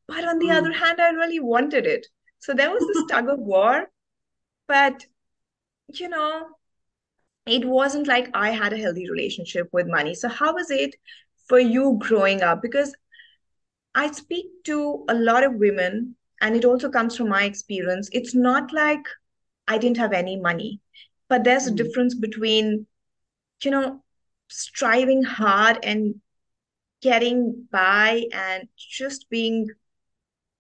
But 0.07 0.25
on 0.25 0.39
the 0.39 0.49
mm. 0.49 0.57
other 0.57 0.73
hand, 0.73 1.01
I 1.01 1.11
really 1.11 1.41
wanted 1.41 1.87
it. 1.87 2.07
So 2.39 2.55
there 2.55 2.71
was 2.71 2.87
this 2.87 3.05
tug 3.11 3.29
of 3.29 3.39
war. 3.39 3.91
But, 4.69 5.05
you 5.89 6.09
know, 6.09 6.47
it 7.47 7.65
wasn't 7.65 8.07
like 8.07 8.31
I 8.35 8.51
had 8.51 8.73
a 8.73 8.79
healthy 8.79 9.11
relationship 9.11 9.69
with 9.73 9.87
money. 9.87 10.15
So, 10.15 10.29
how 10.29 10.55
was 10.55 10.71
it 10.71 10.95
for 11.49 11.59
you 11.59 11.99
growing 12.01 12.43
up? 12.43 12.63
Because 12.63 12.95
I 13.95 14.11
speak 14.13 14.47
to 14.65 15.05
a 15.09 15.15
lot 15.15 15.45
of 15.45 15.55
women, 15.55 16.17
and 16.41 16.57
it 16.57 16.65
also 16.65 16.89
comes 16.89 17.17
from 17.17 17.29
my 17.29 17.45
experience. 17.45 18.09
It's 18.13 18.35
not 18.35 18.73
like 18.73 19.05
I 19.73 19.79
didn't 19.79 19.99
have 19.99 20.13
any 20.13 20.37
money, 20.37 20.81
but 21.29 21.45
there's 21.45 21.67
mm. 21.67 21.73
a 21.73 21.83
difference 21.83 22.15
between, 22.15 22.87
you 23.63 23.71
know, 23.71 24.03
striving 24.49 25.23
hard 25.23 25.79
and 25.83 26.21
getting 27.01 27.67
by 27.73 28.25
and 28.33 28.69
just 28.77 29.31
being 29.31 29.69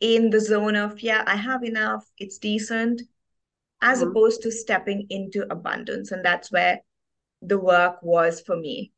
in 0.00 0.30
the 0.30 0.40
zone 0.40 0.76
of, 0.76 1.00
yeah, 1.00 1.22
I 1.26 1.36
have 1.36 1.62
enough, 1.62 2.04
it's 2.18 2.38
decent, 2.38 3.02
as 3.80 4.00
mm-hmm. 4.00 4.10
opposed 4.10 4.42
to 4.42 4.50
stepping 4.50 5.06
into 5.10 5.46
abundance. 5.52 6.10
And 6.10 6.24
that's 6.24 6.50
where 6.50 6.80
the 7.42 7.58
work 7.58 8.02
was 8.02 8.40
for 8.40 8.56
me. 8.56 8.92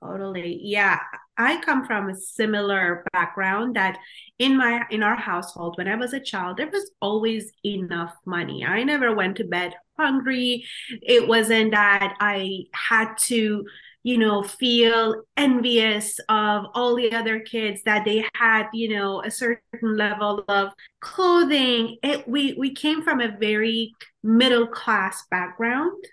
Totally. 0.00 0.60
Yeah. 0.62 1.00
I 1.36 1.60
come 1.60 1.86
from 1.86 2.08
a 2.08 2.16
similar 2.16 3.04
background 3.12 3.76
that 3.76 3.98
in 4.38 4.56
my 4.56 4.84
in 4.90 5.02
our 5.02 5.16
household 5.16 5.74
when 5.76 5.88
I 5.88 5.96
was 5.96 6.12
a 6.12 6.20
child 6.20 6.56
there 6.56 6.70
was 6.70 6.90
always 7.00 7.52
enough 7.64 8.14
money. 8.24 8.64
I 8.64 8.84
never 8.84 9.14
went 9.14 9.36
to 9.36 9.44
bed 9.44 9.74
hungry. 9.98 10.64
It 11.02 11.26
wasn't 11.28 11.72
that 11.72 12.16
I 12.20 12.64
had 12.72 13.14
to 13.22 13.64
you 14.04 14.18
know 14.18 14.42
feel 14.42 15.22
envious 15.36 16.20
of 16.28 16.66
all 16.74 16.94
the 16.94 17.12
other 17.12 17.40
kids 17.40 17.80
that 17.84 18.04
they 18.04 18.24
had 18.34 18.68
you 18.72 18.88
know 18.96 19.22
a 19.22 19.30
certain 19.30 19.96
level 19.96 20.44
of 20.48 20.72
clothing 21.00 21.96
it 22.02 22.28
we 22.28 22.52
we 22.52 22.72
came 22.74 23.02
from 23.02 23.20
a 23.20 23.36
very 23.38 23.92
middle 24.22 24.66
class 24.66 25.24
background 25.30 26.04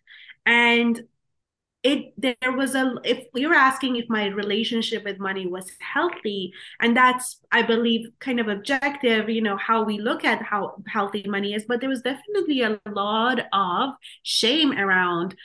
and 0.46 1.02
it 1.84 2.14
there 2.18 2.52
was 2.56 2.76
a 2.76 2.96
if 3.04 3.26
were 3.48 3.56
asking 3.56 3.96
if 3.96 4.06
my 4.08 4.28
relationship 4.28 5.04
with 5.04 5.18
money 5.18 5.48
was 5.48 5.66
healthy 5.80 6.54
and 6.80 6.96
that's 6.96 7.40
i 7.52 7.62
believe 7.62 8.08
kind 8.20 8.40
of 8.40 8.48
objective 8.48 9.30
you 9.30 9.42
know 9.42 9.58
how 9.58 9.84
we 9.84 9.98
look 10.00 10.24
at 10.24 10.44
how 10.44 10.76
healthy 10.88 11.24
money 11.28 11.54
is 11.54 11.66
but 11.68 11.80
there 11.80 11.90
was 11.90 12.02
definitely 12.04 12.62
a 12.62 12.80
lot 12.90 13.40
of 13.52 13.90
shame 14.22 14.72
around 14.74 15.36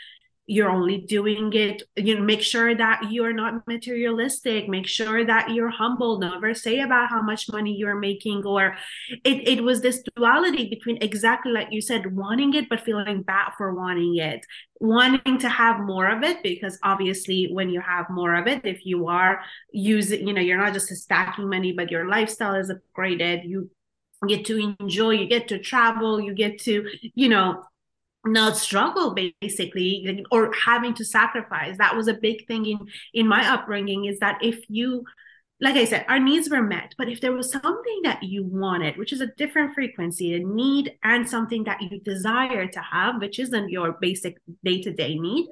you're 0.47 0.71
only 0.71 0.99
doing 0.99 1.53
it 1.53 1.83
you 1.97 2.15
know 2.15 2.23
make 2.23 2.41
sure 2.41 2.75
that 2.75 3.11
you're 3.11 3.33
not 3.33 3.67
materialistic 3.67 4.69
make 4.69 4.87
sure 4.87 5.25
that 5.25 5.51
you're 5.51 5.71
humble 5.71 6.19
never 6.19 6.55
say 6.55 6.81
about 6.81 7.11
how 7.11 7.21
much 7.21 7.51
money 7.51 7.75
you're 7.75 7.99
making 7.99 8.45
or 8.45 8.77
it, 9.25 9.49
it 9.49 9.65
was 9.65 9.81
this 9.81 10.03
duality 10.15 10.69
between 10.69 10.99
exactly 11.03 11.51
like 11.51 11.69
you 11.71 11.81
said 11.81 12.15
wanting 12.15 12.55
it 12.55 12.69
but 12.69 12.81
feeling 12.81 13.23
bad 13.23 13.51
for 13.57 13.75
wanting 13.75 14.17
it. 14.17 14.47
Wanting 14.81 15.39
to 15.39 15.49
have 15.49 15.81
more 15.81 16.07
of 16.07 16.23
it 16.23 16.43
because 16.43 16.79
obviously 16.83 17.49
when 17.51 17.71
you 17.71 17.81
have 17.81 18.11
more 18.11 18.35
of 18.35 18.47
it 18.47 18.65
if 18.65 18.85
you 18.85 19.09
are 19.09 19.41
using 19.73 20.29
you 20.29 20.35
know 20.35 20.41
you're 20.41 20.59
not 20.59 20.75
just 20.75 20.89
stacking 20.89 21.49
money 21.49 21.73
but 21.73 21.91
your 21.91 22.07
lifestyle 22.07 22.55
is 22.55 22.71
upgraded 22.71 23.49
you 23.49 23.71
get 24.29 24.45
to 24.47 24.75
enjoy 24.81 25.11
you 25.11 25.27
get 25.27 25.49
to 25.49 25.59
travel 25.59 26.21
you 26.21 26.35
get 26.35 26.59
to 26.61 26.87
you 27.15 27.29
know 27.29 27.63
not 28.27 28.57
struggle 28.57 29.15
basically 29.41 30.25
or 30.31 30.53
having 30.53 30.95
to 30.95 31.05
sacrifice. 31.05 31.77
That 31.79 31.97
was 31.97 32.09
a 32.09 32.15
big 32.15 32.47
thing 32.47 32.67
in 32.67 32.79
in 33.15 33.29
my 33.29 33.49
upbringing 33.49 34.05
is 34.05 34.19
that 34.21 34.39
if 34.43 34.65
you 34.69 35.05
like 35.61 35.77
i 35.77 35.85
said 35.85 36.05
our 36.09 36.19
needs 36.19 36.51
were 36.51 36.63
met 36.63 36.95
but 36.99 37.09
if 37.09 37.21
there 37.21 37.33
was 37.33 37.51
something 37.51 38.01
that 38.03 38.23
you 38.23 38.45
wanted 38.45 38.97
which 38.99 39.13
is 39.13 39.21
a 39.21 39.33
different 39.39 39.75
frequency 39.75 40.35
a 40.35 40.39
need 40.39 40.93
and 41.03 41.29
something 41.29 41.65
that 41.65 41.81
you 41.81 41.99
desire 42.01 42.67
to 42.67 42.81
have 42.81 43.21
which 43.21 43.39
isn't 43.39 43.71
your 43.71 43.97
basic 44.01 44.37
day-to-day 44.65 45.19
need 45.19 45.47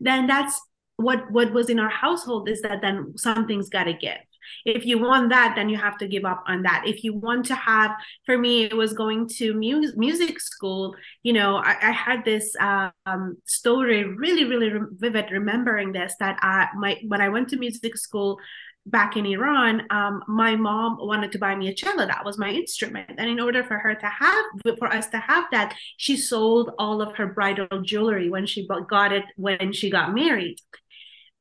then 0.00 0.26
that's 0.26 0.60
what 0.96 1.30
what 1.30 1.52
was 1.52 1.68
in 1.68 1.78
our 1.78 1.90
household 1.90 2.48
is 2.48 2.62
that 2.62 2.80
then 2.80 3.12
something's 3.16 3.68
got 3.68 3.84
to 3.84 3.92
give 3.92 4.18
if 4.64 4.84
you 4.84 4.98
want 4.98 5.30
that 5.30 5.54
then 5.56 5.68
you 5.68 5.76
have 5.76 5.96
to 5.98 6.06
give 6.06 6.24
up 6.24 6.42
on 6.46 6.62
that 6.62 6.82
if 6.86 7.04
you 7.04 7.14
want 7.14 7.44
to 7.44 7.54
have 7.54 7.90
for 8.26 8.38
me 8.38 8.64
it 8.64 8.76
was 8.76 8.92
going 8.92 9.28
to 9.28 9.54
mu- 9.54 9.92
music 9.96 10.40
school 10.40 10.94
you 11.22 11.32
know 11.32 11.56
i, 11.56 11.76
I 11.82 11.90
had 11.90 12.24
this 12.24 12.54
um, 12.60 13.36
story 13.44 14.04
really 14.04 14.44
really 14.44 14.70
re- 14.70 14.88
vivid 14.92 15.30
remembering 15.30 15.92
this 15.92 16.14
that 16.20 16.38
I, 16.42 16.68
my 16.76 17.00
when 17.06 17.20
i 17.20 17.28
went 17.28 17.48
to 17.50 17.56
music 17.56 17.96
school 17.96 18.38
back 18.86 19.16
in 19.16 19.26
Iran, 19.26 19.86
um, 19.90 20.22
my 20.26 20.56
mom 20.56 20.98
wanted 21.00 21.32
to 21.32 21.38
buy 21.38 21.54
me 21.54 21.68
a 21.68 21.74
cello. 21.74 22.06
That 22.06 22.24
was 22.24 22.38
my 22.38 22.50
instrument. 22.50 23.10
And 23.18 23.28
in 23.28 23.40
order 23.40 23.62
for 23.62 23.78
her 23.78 23.94
to 23.94 24.06
have, 24.06 24.44
for 24.78 24.88
us 24.92 25.08
to 25.08 25.18
have 25.18 25.44
that, 25.52 25.76
she 25.96 26.16
sold 26.16 26.72
all 26.78 27.02
of 27.02 27.16
her 27.16 27.26
bridal 27.26 27.82
jewelry 27.82 28.30
when 28.30 28.46
she 28.46 28.66
got 28.66 29.12
it, 29.12 29.24
when 29.36 29.72
she 29.72 29.90
got 29.90 30.14
married. 30.14 30.56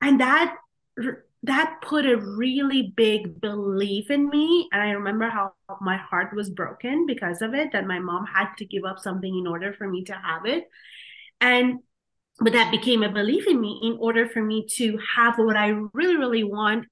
And 0.02 0.20
that 0.20 0.56
that 1.44 1.76
put 1.82 2.06
a 2.06 2.18
really 2.18 2.94
big 2.96 3.40
belief 3.40 4.12
in 4.12 4.28
me 4.28 4.68
and 4.74 4.82
i 4.82 4.92
remember 4.92 5.30
how 5.30 5.54
my 5.82 5.98
heart 5.98 6.34
was 6.34 6.50
broken 6.50 7.06
because 7.06 7.42
of 7.42 7.54
it 7.54 7.72
that 7.72 7.88
my 7.88 8.00
mom 8.00 8.26
had 8.26 8.48
to 8.58 8.66
give 8.66 8.84
up 8.84 9.00
something 9.00 9.38
in 9.38 9.48
order 9.48 9.74
for 9.74 9.88
me 9.88 10.04
to 10.04 10.14
have 10.14 10.46
it. 10.46 10.66
And 11.42 11.80
but 12.40 12.54
that 12.54 12.72
became 12.72 13.04
a 13.04 13.12
belief 13.12 13.48
in 13.48 13.60
me 13.60 13.82
in 13.84 13.98
order 14.00 14.28
for 14.28 14.42
me 14.42 14.66
to 14.76 14.98
have 15.16 15.38
what 15.38 15.58
i 15.58 15.68
really 15.94 16.18
really 16.18 16.44
want. 16.44 16.86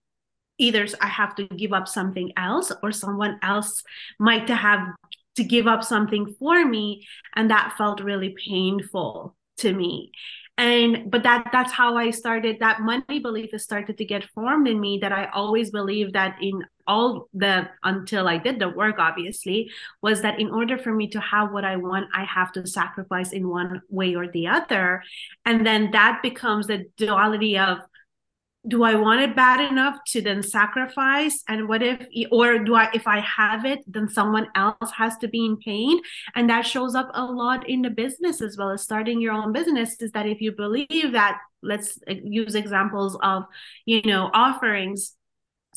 Either 0.60 0.88
i 1.02 1.08
have 1.08 1.36
to 1.36 1.48
give 1.48 1.74
up 1.74 1.88
something 1.88 2.32
else 2.38 2.72
or 2.84 2.92
someone 2.92 3.40
else 3.42 3.84
might 4.20 4.50
have 4.50 4.88
to 5.36 5.44
give 5.44 5.68
up 5.68 5.84
something 5.84 6.36
for 6.40 6.66
me 6.66 7.06
and 7.36 7.52
that 7.52 7.76
felt 7.78 8.02
really 8.02 8.36
painful 8.48 9.36
to 9.58 9.74
me. 9.74 10.12
And 10.58 11.12
but 11.12 11.22
that 11.22 11.50
that's 11.52 11.72
how 11.72 11.98
i 11.98 12.10
started 12.10 12.58
that 12.62 12.82
money 12.82 13.20
belief 13.20 13.52
started 13.62 13.96
to 14.00 14.06
get 14.06 14.24
formed 14.24 14.68
in 14.68 14.80
me 14.80 14.98
that 15.04 15.12
i 15.12 15.26
always 15.26 15.70
believed 15.70 16.14
that 16.14 16.36
in 16.42 16.66
all 16.88 17.30
the 17.36 17.70
until 17.84 18.28
i 18.28 18.40
did 18.40 18.58
the 18.58 18.68
work 18.70 18.96
obviously 18.98 19.70
was 20.02 20.24
that 20.24 20.40
in 20.40 20.50
order 20.50 20.76
for 20.76 20.92
me 20.92 21.08
to 21.10 21.20
have 21.22 21.52
what 21.52 21.64
i 21.64 21.76
want 21.76 22.08
i 22.12 22.24
have 22.24 22.52
to 22.54 22.66
sacrifice 22.66 23.34
in 23.34 23.48
one 23.48 23.84
way 23.90 24.16
or 24.16 24.28
the 24.32 24.48
other. 24.48 25.04
And 25.46 25.64
then 25.64 25.92
that 25.92 26.22
becomes 26.24 26.66
the 26.66 26.86
duality 26.98 27.60
of 27.60 27.78
do 28.68 28.84
I 28.84 28.96
want 28.96 29.22
it 29.22 29.36
bad 29.36 29.60
enough 29.72 29.98
to 30.08 30.22
then 30.22 30.44
sacrifice? 30.44 31.44
And 31.48 31.68
what 31.68 31.82
if, 31.82 32.06
or 32.32 32.60
do 32.60 32.76
I, 32.76 32.90
if 32.94 33.08
I 33.08 33.20
have 33.22 33.66
it, 33.66 33.80
then 33.88 34.10
someone 34.10 34.48
else 34.56 34.92
has 34.96 35.18
to 35.18 35.28
be 35.28 35.46
in 35.46 35.58
pain? 35.58 36.00
And 36.36 36.50
that 36.50 36.66
shows 36.66 36.96
up 36.96 37.10
a 37.14 37.26
lot 37.26 37.68
in 37.70 37.82
the 37.82 37.90
business 37.90 38.42
as 38.42 38.58
well 38.58 38.72
as 38.72 38.82
starting 38.82 39.22
your 39.22 39.34
own 39.34 39.54
business 39.54 39.96
is 40.02 40.12
that 40.12 40.26
if 40.26 40.42
you 40.42 40.52
believe 40.52 41.12
that, 41.14 41.40
let's 41.64 41.98
uh, 42.10 42.14
use 42.24 42.56
examples 42.56 43.18
of, 43.24 43.44
you 43.86 44.02
know, 44.04 44.30
offerings 44.34 45.17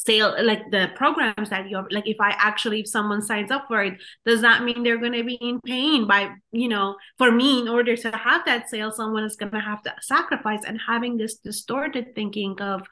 sale 0.04 0.34
like 0.42 0.70
the 0.70 0.90
programs 0.96 1.50
that 1.50 1.68
you 1.68 1.82
like 1.90 2.06
if 2.06 2.16
i 2.20 2.30
actually 2.38 2.80
if 2.80 2.88
someone 2.88 3.22
signs 3.22 3.50
up 3.50 3.64
for 3.68 3.82
it 3.82 3.94
does 4.24 4.40
that 4.40 4.62
mean 4.62 4.82
they're 4.82 4.98
going 4.98 5.12
to 5.12 5.24
be 5.24 5.38
in 5.40 5.60
pain 5.60 6.06
by 6.06 6.30
you 6.52 6.68
know 6.68 6.96
for 7.18 7.30
me 7.30 7.60
in 7.60 7.68
order 7.68 7.96
to 7.96 8.10
have 8.16 8.44
that 8.44 8.68
sale 8.68 8.90
someone 8.90 9.24
is 9.24 9.36
going 9.36 9.52
to 9.52 9.60
have 9.60 9.82
to 9.82 9.92
sacrifice 10.00 10.64
and 10.66 10.80
having 10.86 11.16
this 11.16 11.36
distorted 11.36 12.14
thinking 12.14 12.60
of 12.60 12.82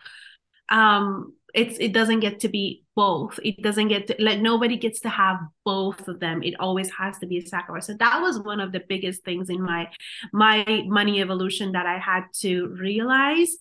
um 0.71 1.33
it's 1.55 1.79
it 1.79 1.95
doesn't 1.95 2.21
get 2.21 2.41
to 2.41 2.49
be 2.49 2.85
both. 2.95 3.41
It 3.43 3.63
doesn't 3.63 3.89
get 3.89 4.07
to 4.09 4.17
like 4.19 4.39
nobody 4.39 4.77
gets 4.77 5.01
to 5.01 5.09
have 5.09 5.39
both 5.65 6.07
of 6.07 6.21
them. 6.21 6.43
It 6.43 6.55
always 6.61 6.91
has 6.91 7.19
to 7.21 7.27
be 7.27 7.39
a 7.39 7.47
sacrifice. 7.47 7.87
So 7.87 7.95
that 7.99 8.21
was 8.21 8.39
one 8.39 8.61
of 8.61 8.71
the 8.71 8.83
biggest 8.87 9.25
things 9.25 9.49
in 9.49 9.63
my 9.63 9.89
my 10.33 10.85
money 10.87 11.21
evolution 11.21 11.73
that 11.73 11.87
i 11.87 11.99
had 11.99 12.25
to 12.41 12.69
realize 12.81 13.57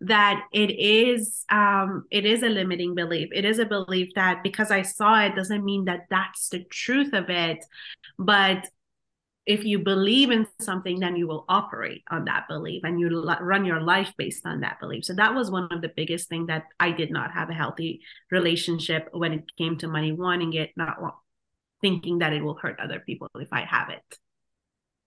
that 0.00 0.44
it 0.52 0.70
is 0.70 1.44
um 1.50 2.04
it 2.10 2.24
is 2.24 2.42
a 2.42 2.48
limiting 2.48 2.94
belief. 2.94 3.28
It 3.32 3.44
is 3.44 3.58
a 3.58 3.66
belief 3.66 4.10
that 4.14 4.42
because 4.42 4.70
i 4.70 4.82
saw 4.82 5.20
it 5.20 5.34
doesn't 5.34 5.64
mean 5.64 5.86
that 5.86 6.06
that's 6.10 6.48
the 6.48 6.64
truth 6.64 7.12
of 7.12 7.30
it. 7.30 7.64
But 8.18 8.68
if 9.46 9.64
you 9.64 9.78
believe 9.78 10.30
in 10.30 10.46
something 10.60 10.98
then 10.98 11.14
you 11.16 11.26
will 11.28 11.44
operate 11.48 12.02
on 12.10 12.24
that 12.24 12.48
belief 12.48 12.82
and 12.84 12.98
you 12.98 13.08
run 13.40 13.64
your 13.64 13.80
life 13.80 14.12
based 14.18 14.44
on 14.44 14.60
that 14.60 14.80
belief. 14.80 15.04
So 15.04 15.14
that 15.14 15.34
was 15.34 15.50
one 15.52 15.68
of 15.70 15.82
the 15.82 15.92
biggest 15.96 16.28
thing 16.28 16.46
that 16.46 16.64
i 16.80 16.90
did 16.90 17.10
not 17.10 17.32
have 17.32 17.50
a 17.50 17.54
healthy 17.54 18.00
relationship 18.30 19.08
when 19.12 19.32
it 19.32 19.44
came 19.56 19.78
to 19.78 19.88
money 19.88 20.12
wanting 20.12 20.52
it 20.54 20.72
not 20.76 20.98
thinking 21.80 22.18
that 22.18 22.32
it 22.32 22.42
will 22.42 22.54
hurt 22.56 22.80
other 22.80 23.00
people 23.00 23.28
if 23.36 23.52
i 23.52 23.60
have 23.60 23.90
it 23.90 24.18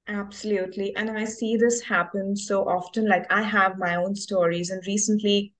Absolutely. 0.10 0.94
And 0.98 1.10
I 1.10 1.24
see 1.24 1.56
this 1.56 1.80
happen 1.82 2.36
so 2.36 2.68
often. 2.68 3.08
Like 3.08 3.32
I 3.32 3.44
have 3.44 3.78
my 3.78 3.96
own 3.96 4.14
stories, 4.16 4.72
and 4.72 4.86
recently 4.86 5.54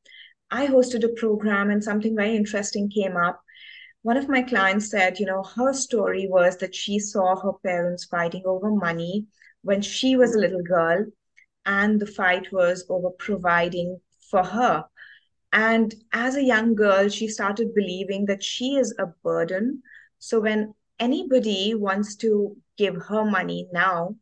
I 0.52 0.68
hosted 0.68 1.06
a 1.06 1.10
program 1.20 1.70
and 1.70 1.82
something 1.82 2.16
very 2.18 2.36
interesting 2.36 2.90
came 2.90 3.16
up 3.16 3.42
one 4.02 4.18
of 4.18 4.30
my 4.30 4.42
clients 4.42 4.90
said, 4.90 5.20
you 5.20 5.26
know, 5.26 5.44
her 5.44 5.74
story 5.74 6.28
was 6.30 6.58
that 6.58 6.74
she 6.74 7.00
saw 7.00 7.36
her 7.36 7.54
parents 7.66 8.06
fighting 8.06 8.44
over 8.46 8.72
money 8.72 9.28
when 9.62 9.82
she 9.82 10.16
was 10.16 10.34
a 10.34 10.40
little 10.40 10.64
girl, 10.64 11.06
and 11.66 12.00
the 12.00 12.06
fight 12.06 12.52
was 12.52 12.86
over 12.90 13.10
providing 13.12 14.00
for 14.32 14.44
her. 14.44 14.86
And 15.52 15.94
as 16.14 16.36
a 16.36 16.44
young 16.44 16.76
girl, 16.76 17.10
she 17.10 17.28
started 17.28 17.76
believing 17.76 18.26
that 18.28 18.44
she 18.44 18.76
is 18.76 18.96
a 18.98 19.08
burden. 19.24 19.84
So 20.20 20.40
when 20.40 20.74
anybody 21.00 21.76
wants 21.76 22.16
to 22.18 22.56
give 22.78 22.96
her 23.08 23.26
money 23.26 23.68
now, 23.74 24.16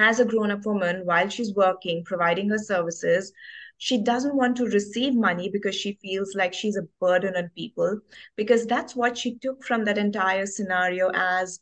as 0.00 0.18
a 0.18 0.24
grown 0.24 0.50
up 0.50 0.64
woman, 0.66 1.02
while 1.04 1.28
she's 1.28 1.54
working, 1.54 2.04
providing 2.04 2.48
her 2.50 2.58
services, 2.58 3.32
she 3.78 4.02
doesn't 4.02 4.36
want 4.36 4.56
to 4.56 4.66
receive 4.66 5.14
money 5.14 5.48
because 5.48 5.74
she 5.74 5.98
feels 6.02 6.34
like 6.34 6.52
she's 6.52 6.76
a 6.76 6.88
burden 7.00 7.36
on 7.36 7.50
people. 7.56 8.00
Because 8.36 8.66
that's 8.66 8.96
what 8.96 9.16
she 9.16 9.38
took 9.38 9.64
from 9.64 9.84
that 9.84 9.98
entire 9.98 10.46
scenario 10.46 11.10
as 11.14 11.60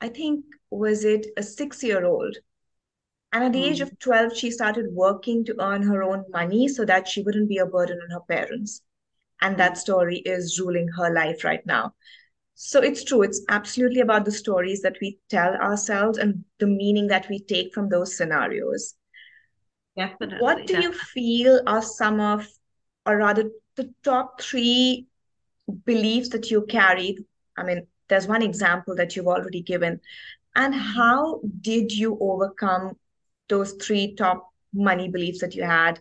i 0.00 0.08
think 0.08 0.44
was 0.70 1.04
it 1.04 1.26
a 1.36 1.42
6 1.42 1.82
year 1.84 2.04
old 2.04 2.36
and 3.32 3.44
at 3.44 3.52
the 3.52 3.62
mm. 3.62 3.70
age 3.70 3.80
of 3.80 3.98
12 3.98 4.36
she 4.36 4.50
started 4.50 4.86
working 4.92 5.44
to 5.44 5.54
earn 5.60 5.82
her 5.82 6.02
own 6.02 6.24
money 6.30 6.68
so 6.68 6.84
that 6.84 7.08
she 7.08 7.22
wouldn't 7.22 7.48
be 7.48 7.58
a 7.58 7.66
burden 7.66 7.98
on 8.02 8.10
her 8.10 8.20
parents. 8.28 8.82
And 9.40 9.56
that 9.56 9.78
story 9.78 10.18
is 10.18 10.60
ruling 10.60 10.88
her 10.96 11.12
life 11.12 11.42
right 11.42 11.64
now 11.66 11.94
so 12.64 12.80
it's 12.80 13.02
true 13.04 13.22
it's 13.22 13.42
absolutely 13.48 14.00
about 14.00 14.24
the 14.24 14.30
stories 14.30 14.82
that 14.82 14.96
we 15.00 15.18
tell 15.28 15.54
ourselves 15.56 16.18
and 16.18 16.44
the 16.58 16.66
meaning 16.66 17.08
that 17.08 17.28
we 17.28 17.38
take 17.40 17.72
from 17.74 17.88
those 17.88 18.16
scenarios 18.16 18.94
Definitely. 19.96 20.38
What 20.38 20.66
do 20.66 20.74
definitely. 20.74 20.82
you 20.84 20.92
feel 20.92 21.60
are 21.66 21.82
some 21.82 22.20
of, 22.20 22.46
or 23.06 23.16
rather, 23.16 23.50
the 23.76 23.92
top 24.02 24.40
three 24.40 25.06
beliefs 25.84 26.30
that 26.30 26.50
you 26.50 26.64
carry? 26.66 27.18
I 27.56 27.64
mean, 27.64 27.86
there's 28.08 28.26
one 28.26 28.42
example 28.42 28.96
that 28.96 29.14
you've 29.16 29.26
already 29.26 29.62
given. 29.62 30.00
And 30.56 30.74
mm-hmm. 30.74 30.82
how 30.82 31.40
did 31.60 31.92
you 31.92 32.18
overcome 32.20 32.96
those 33.48 33.72
three 33.72 34.14
top 34.14 34.48
money 34.72 35.08
beliefs 35.08 35.40
that 35.40 35.54
you 35.54 35.62
had, 35.62 36.00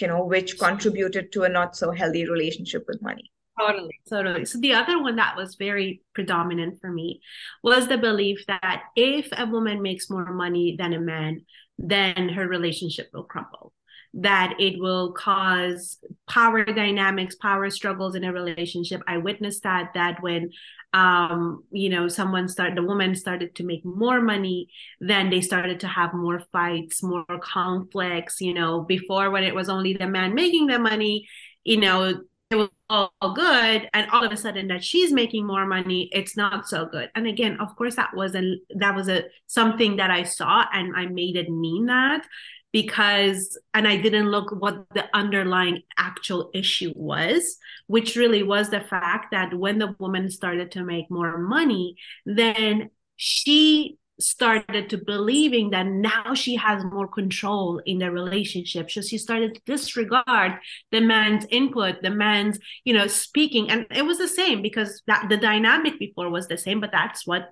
you 0.00 0.08
know, 0.08 0.24
which 0.24 0.58
contributed 0.58 1.30
to 1.32 1.44
a 1.44 1.48
not 1.48 1.76
so 1.76 1.92
healthy 1.92 2.28
relationship 2.28 2.84
with 2.88 3.00
money? 3.02 3.30
Totally, 3.58 4.00
totally. 4.08 4.44
So 4.46 4.58
the 4.58 4.74
other 4.74 5.00
one 5.00 5.16
that 5.16 5.36
was 5.36 5.54
very 5.54 6.02
predominant 6.12 6.80
for 6.80 6.90
me 6.90 7.20
was 7.62 7.86
the 7.86 7.96
belief 7.98 8.44
that 8.48 8.82
if 8.96 9.28
a 9.36 9.46
woman 9.46 9.80
makes 9.80 10.10
more 10.10 10.32
money 10.32 10.74
than 10.76 10.92
a 10.92 11.00
man, 11.00 11.42
then 11.78 12.30
her 12.30 12.48
relationship 12.48 13.10
will 13.12 13.24
crumble 13.24 13.72
that 14.16 14.54
it 14.60 14.78
will 14.78 15.12
cause 15.12 15.98
power 16.30 16.64
dynamics 16.64 17.34
power 17.34 17.68
struggles 17.68 18.14
in 18.14 18.22
a 18.22 18.32
relationship 18.32 19.02
i 19.08 19.16
witnessed 19.16 19.64
that 19.64 19.90
that 19.94 20.22
when 20.22 20.50
um 20.92 21.64
you 21.72 21.88
know 21.88 22.06
someone 22.06 22.46
started 22.48 22.76
the 22.78 22.82
woman 22.84 23.16
started 23.16 23.56
to 23.56 23.64
make 23.64 23.84
more 23.84 24.20
money 24.20 24.68
then 25.00 25.30
they 25.30 25.40
started 25.40 25.80
to 25.80 25.88
have 25.88 26.14
more 26.14 26.40
fights 26.52 27.02
more 27.02 27.24
conflicts 27.42 28.40
you 28.40 28.54
know 28.54 28.82
before 28.82 29.30
when 29.30 29.42
it 29.42 29.52
was 29.54 29.68
only 29.68 29.94
the 29.94 30.06
man 30.06 30.32
making 30.32 30.68
the 30.68 30.78
money 30.78 31.26
you 31.64 31.76
know 31.76 32.14
it 32.50 32.56
was 32.56 32.68
all 32.90 33.10
good 33.34 33.88
and 33.92 34.10
all 34.10 34.24
of 34.24 34.30
a 34.30 34.36
sudden 34.36 34.68
that 34.68 34.84
she's 34.84 35.12
making 35.12 35.46
more 35.46 35.66
money 35.66 36.08
it's 36.12 36.36
not 36.36 36.68
so 36.68 36.86
good. 36.86 37.10
And 37.14 37.26
again 37.26 37.58
of 37.60 37.74
course 37.76 37.96
that 37.96 38.14
was 38.14 38.34
a 38.34 38.56
that 38.76 38.94
was 38.94 39.08
a 39.08 39.24
something 39.46 39.96
that 39.96 40.10
i 40.10 40.22
saw 40.22 40.64
and 40.72 40.94
i 40.96 41.06
made 41.06 41.36
it 41.36 41.50
mean 41.50 41.86
that 41.86 42.26
because 42.72 43.58
and 43.72 43.88
i 43.88 43.96
didn't 43.96 44.30
look 44.30 44.50
what 44.60 44.86
the 44.94 45.04
underlying 45.14 45.82
actual 45.96 46.50
issue 46.54 46.92
was 46.94 47.56
which 47.86 48.16
really 48.16 48.42
was 48.42 48.70
the 48.70 48.80
fact 48.80 49.30
that 49.30 49.54
when 49.54 49.78
the 49.78 49.94
woman 49.98 50.30
started 50.30 50.70
to 50.72 50.84
make 50.84 51.10
more 51.10 51.38
money 51.38 51.96
then 52.26 52.90
she 53.16 53.96
started 54.20 54.88
to 54.90 54.98
believing 54.98 55.70
that 55.70 55.86
now 55.86 56.34
she 56.34 56.54
has 56.56 56.84
more 56.84 57.08
control 57.08 57.80
in 57.84 57.98
the 57.98 58.10
relationship. 58.10 58.90
So 58.90 59.00
she 59.00 59.18
started 59.18 59.54
to 59.54 59.60
disregard 59.66 60.52
the 60.92 61.00
man's 61.00 61.46
input 61.50 62.02
the 62.02 62.10
man's 62.10 62.58
you 62.84 62.94
know 62.94 63.06
speaking. 63.06 63.70
And 63.70 63.86
it 63.90 64.04
was 64.04 64.18
the 64.18 64.28
same 64.28 64.62
because 64.62 65.02
that 65.06 65.26
the 65.28 65.36
dynamic 65.36 65.98
before 65.98 66.30
was 66.30 66.46
the 66.46 66.58
same 66.58 66.80
but 66.80 66.92
that's 66.92 67.26
what 67.26 67.50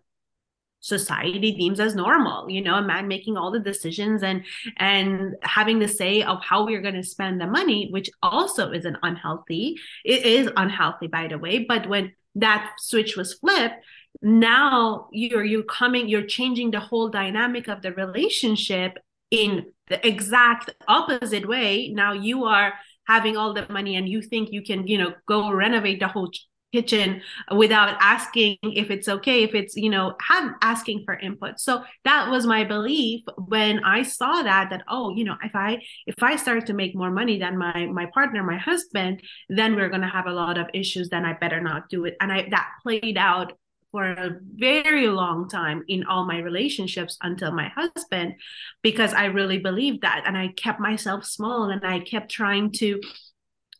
society 0.85 1.53
deems 1.53 1.79
as 1.79 1.95
normal 1.95 2.51
you 2.51 2.61
know 2.61 2.75
a 2.75 2.83
man 2.83 3.07
making 3.07 3.37
all 3.37 3.53
the 3.53 3.61
decisions 3.61 4.21
and 4.25 4.45
and 4.79 5.37
having 5.43 5.79
the 5.79 5.87
say 5.87 6.25
of 6.25 6.43
how 6.43 6.67
we're 6.67 6.81
going 6.81 6.97
to 6.97 7.05
spend 7.05 7.41
the 7.41 7.47
money 7.47 7.87
which 7.93 8.11
also 8.21 8.73
isn't 8.73 8.97
unhealthy 9.05 9.77
it 10.05 10.27
is 10.27 10.51
unhealthy 10.57 11.07
by 11.07 11.29
the 11.29 11.39
way. 11.39 11.65
But 11.65 11.89
when 11.89 12.13
that 12.35 12.73
switch 12.79 13.17
was 13.17 13.35
flipped 13.35 13.85
now 14.21 15.09
you're 15.13 15.45
you're 15.45 15.63
coming 15.63 16.09
you're 16.09 16.27
changing 16.27 16.71
the 16.71 16.81
whole 16.81 17.09
dynamic 17.09 17.69
of 17.69 17.83
the 17.83 17.93
relationship 17.93 18.99
in 19.31 19.67
the 19.89 20.07
exact 20.07 20.71
opposite 20.87 21.49
way. 21.49 21.89
Now 21.89 22.13
you 22.13 22.45
are 22.45 22.75
having 23.09 23.37
all 23.37 23.53
the 23.53 23.67
money 23.69 23.97
and 23.97 24.09
you 24.09 24.23
think 24.23 24.53
you 24.53 24.63
can 24.63 24.87
you 24.87 24.99
know 24.99 25.15
go 25.27 25.51
renovate 25.51 26.01
the 26.01 26.09
whole 26.09 26.31
kitchen 26.73 27.21
without 27.55 27.97
asking 28.01 28.57
if 28.63 28.91
it's 28.91 29.07
okay 29.07 29.43
if 29.43 29.55
it's 29.55 29.77
you 29.77 29.91
know 29.91 30.15
have 30.21 30.53
asking 30.63 31.03
for 31.05 31.15
input. 31.15 31.61
So 31.61 31.83
that 32.05 32.31
was 32.31 32.47
my 32.47 32.65
belief 32.65 33.23
when 33.37 33.85
i 33.85 34.03
saw 34.03 34.43
that 34.43 34.71
that 34.71 34.83
oh 34.89 35.15
you 35.15 35.25
know 35.25 35.37
if 35.43 35.55
i 35.55 35.83
if 36.07 36.23
i 36.23 36.37
start 36.37 36.67
to 36.67 36.73
make 36.73 36.95
more 36.95 37.11
money 37.11 37.39
than 37.39 37.59
my 37.59 37.87
my 37.87 38.07
partner 38.15 38.43
my 38.43 38.57
husband 38.57 39.23
then 39.49 39.77
we're 39.77 39.89
going 39.89 40.01
to 40.01 40.09
have 40.09 40.27
a 40.27 40.33
lot 40.33 40.57
of 40.59 40.67
issues 40.73 41.09
then 41.11 41.25
i 41.25 41.33
better 41.35 41.61
not 41.61 41.89
do 41.89 42.05
it. 42.05 42.17
And 42.21 42.33
i 42.33 42.49
that 42.51 42.71
played 42.83 43.19
out 43.19 43.53
for 43.93 44.05
a 44.11 44.39
very 44.57 45.07
long 45.07 45.49
time 45.49 45.85
in 45.87 46.05
all 46.05 46.25
my 46.27 46.39
relationships 46.39 47.19
until 47.23 47.53
my 47.53 47.69
husband 47.69 48.35
because 48.83 49.13
I 49.13 49.27
really 49.27 49.59
believed 49.59 50.01
that 50.03 50.25
and 50.27 50.37
I 50.37 50.49
kept 50.49 50.81
myself 50.81 51.25
small 51.25 51.71
and 51.71 51.85
I 51.85 52.01
kept 52.01 52.31
trying 52.31 52.73
to 52.73 53.01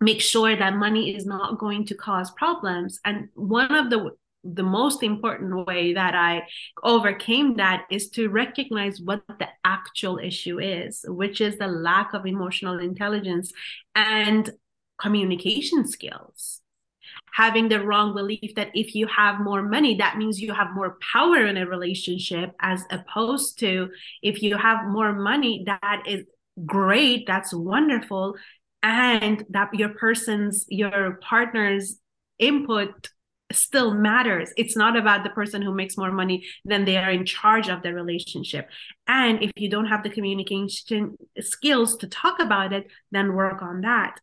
make 0.01 0.21
sure 0.21 0.55
that 0.55 0.75
money 0.77 1.17
is 1.17 1.25
not 1.25 1.59
going 1.59 1.87
to 1.87 1.95
cause 1.95 2.31
problems. 2.33 3.01
And 3.05 3.29
one 3.35 3.75
of 3.75 3.91
the 3.91 4.11
the 4.45 4.63
most 4.65 5.05
important 5.05 5.69
way 5.69 5.93
that 5.95 6.17
I 6.17 6.43
overcame 6.83 7.59
that 7.59 7.85
is 7.93 8.11
to 8.11 8.29
recognize 8.29 9.01
what 9.01 9.23
the 9.29 9.47
actual 9.65 10.19
issue 10.19 10.59
is, 10.59 11.05
which 11.07 11.41
is 11.41 11.59
the 11.59 11.69
lack 11.69 12.13
of 12.13 12.27
emotional 12.27 12.81
intelligence 12.81 13.53
and 13.95 14.51
communication 14.99 15.87
skills 15.87 16.62
having 17.33 17.69
the 17.69 17.85
wrong 17.85 18.15
belief 18.15 18.55
that 18.57 18.71
if 18.75 18.95
you 18.95 19.07
have 19.07 19.41
more 19.41 19.63
money, 19.63 19.97
that 19.97 20.19
means 20.19 20.41
you 20.41 20.53
have 20.53 20.75
more 20.75 20.99
power 21.13 21.47
in 21.47 21.57
a 21.57 21.67
relationship, 21.67 22.55
as 22.61 22.85
opposed 22.91 23.59
to 23.61 23.89
if 24.23 24.43
you 24.43 24.57
have 24.57 24.87
more 24.87 25.13
money, 25.13 25.65
that 25.67 26.03
is 26.07 26.25
great, 26.67 27.27
that's 27.27 27.55
wonderful. 27.55 28.37
And 28.83 29.45
that 29.51 29.73
your 29.75 29.91
person's, 29.91 30.67
your 30.69 31.19
partner's 31.23 31.99
input 32.39 33.09
still 33.53 33.95
matters. 33.95 34.51
It's 34.57 34.77
not 34.77 34.97
about 34.97 35.25
the 35.25 35.31
person 35.31 35.63
who 35.63 35.75
makes 35.75 35.97
more 35.97 36.11
money 36.11 36.47
than 36.65 36.85
they 36.85 36.97
are 36.97 37.11
in 37.11 37.25
charge 37.25 37.69
of 37.69 37.83
the 37.83 37.95
relationship. 37.95 38.69
And 39.07 39.43
if 39.43 39.53
you 39.57 39.71
don't 39.71 39.87
have 39.87 40.03
the 40.03 40.11
communication 40.11 41.17
skills 41.41 41.97
to 41.99 42.09
talk 42.09 42.41
about 42.41 42.73
it, 42.73 42.87
then 43.11 43.35
work 43.35 43.63
on 43.63 43.83
that 43.83 44.19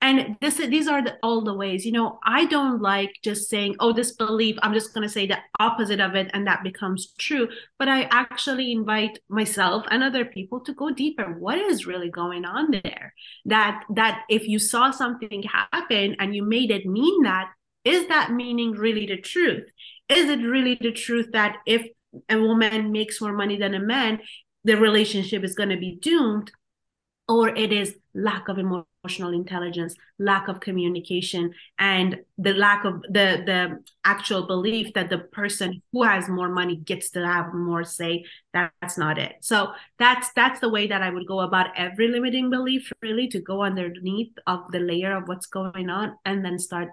and 0.00 0.36
this 0.40 0.56
these 0.56 0.86
are 0.86 1.02
the, 1.02 1.16
all 1.22 1.42
the 1.42 1.54
ways 1.54 1.84
you 1.84 1.92
know 1.92 2.18
i 2.24 2.44
don't 2.44 2.80
like 2.80 3.10
just 3.22 3.48
saying 3.48 3.74
oh 3.80 3.92
this 3.92 4.12
belief 4.12 4.56
i'm 4.62 4.72
just 4.72 4.94
going 4.94 5.06
to 5.06 5.12
say 5.12 5.26
the 5.26 5.38
opposite 5.58 6.00
of 6.00 6.14
it 6.14 6.30
and 6.32 6.46
that 6.46 6.62
becomes 6.62 7.12
true. 7.18 7.48
But 7.78 7.88
i 7.88 8.02
actually 8.04 8.72
invite 8.72 9.18
myself 9.28 9.84
and 9.90 10.02
other 10.02 10.24
people 10.24 10.60
to 10.60 10.72
go 10.72 10.90
deeper. 10.90 11.24
What 11.38 11.58
is 11.58 11.86
really 11.86 12.10
going 12.10 12.44
on 12.44 12.70
there? 12.70 13.14
That 13.46 13.84
that 13.94 14.22
if 14.28 14.46
you 14.46 14.58
saw 14.58 14.90
something 14.90 15.42
happen 15.42 16.16
and 16.18 16.34
you 16.34 16.42
made 16.42 16.70
it 16.70 16.86
mean 16.86 17.22
that 17.24 17.50
is 17.84 18.06
that 18.08 18.32
meaning 18.32 18.72
really 18.72 19.06
the 19.06 19.16
truth? 19.16 19.68
Is 20.08 20.28
it 20.30 20.40
really 20.40 20.78
the 20.80 20.92
truth 20.92 21.28
that 21.32 21.56
if 21.66 21.86
a 22.28 22.40
woman 22.40 22.92
makes 22.92 23.20
more 23.20 23.32
money 23.32 23.58
than 23.58 23.74
a 23.74 23.80
man 23.80 24.20
the 24.64 24.76
relationship 24.76 25.44
is 25.44 25.54
going 25.54 25.68
to 25.68 25.76
be 25.76 25.98
doomed 26.00 26.50
or 27.28 27.48
it 27.50 27.72
is 27.72 27.94
lack 28.14 28.48
of 28.48 28.58
emotional 28.58 29.32
intelligence 29.32 29.94
lack 30.18 30.48
of 30.48 30.60
communication 30.60 31.52
and 31.78 32.18
the 32.38 32.52
lack 32.54 32.84
of 32.84 33.02
the 33.02 33.42
the 33.46 33.78
actual 34.04 34.46
belief 34.46 34.92
that 34.94 35.08
the 35.08 35.18
person 35.18 35.80
who 35.92 36.02
has 36.02 36.28
more 36.28 36.48
money 36.48 36.76
gets 36.76 37.10
to 37.10 37.24
have 37.24 37.54
more 37.54 37.84
say 37.84 38.24
that's 38.52 38.98
not 38.98 39.18
it. 39.18 39.36
So 39.40 39.72
that's 39.98 40.32
that's 40.34 40.60
the 40.60 40.68
way 40.68 40.86
that 40.88 41.02
i 41.02 41.10
would 41.10 41.26
go 41.26 41.40
about 41.40 41.76
every 41.76 42.08
limiting 42.08 42.50
belief 42.50 42.92
really 43.02 43.28
to 43.28 43.40
go 43.40 43.62
underneath 43.62 44.32
of 44.46 44.70
the 44.72 44.80
layer 44.80 45.16
of 45.16 45.28
what's 45.28 45.46
going 45.46 45.90
on 45.90 46.16
and 46.24 46.44
then 46.44 46.58
start 46.58 46.88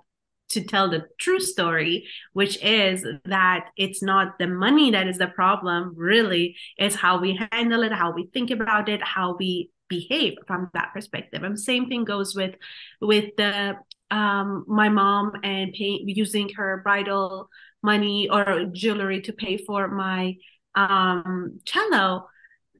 to 0.49 0.63
tell 0.63 0.89
the 0.89 1.05
true 1.19 1.39
story, 1.39 2.07
which 2.33 2.63
is 2.63 3.05
that 3.25 3.69
it's 3.77 4.03
not 4.03 4.37
the 4.37 4.47
money 4.47 4.91
that 4.91 5.07
is 5.07 5.17
the 5.17 5.27
problem, 5.27 5.93
really, 5.97 6.55
it's 6.77 6.95
how 6.95 7.19
we 7.19 7.39
handle 7.51 7.83
it, 7.83 7.91
how 7.91 8.11
we 8.11 8.27
think 8.27 8.51
about 8.51 8.87
it, 8.87 9.01
how 9.01 9.35
we 9.37 9.71
behave 9.87 10.33
from 10.47 10.69
that 10.73 10.91
perspective 10.93 11.43
and 11.43 11.59
same 11.59 11.87
thing 11.87 12.03
goes 12.03 12.35
with 12.35 12.55
with 13.01 13.35
the 13.37 13.75
um, 14.11 14.65
my 14.67 14.89
mom 14.89 15.33
and 15.43 15.73
paying 15.73 16.07
using 16.07 16.49
her 16.55 16.81
bridal 16.83 17.49
money 17.81 18.29
or 18.29 18.65
jewelry 18.71 19.21
to 19.21 19.33
pay 19.33 19.57
for 19.57 19.87
my 19.87 20.35
um, 20.75 21.59
cello. 21.65 22.27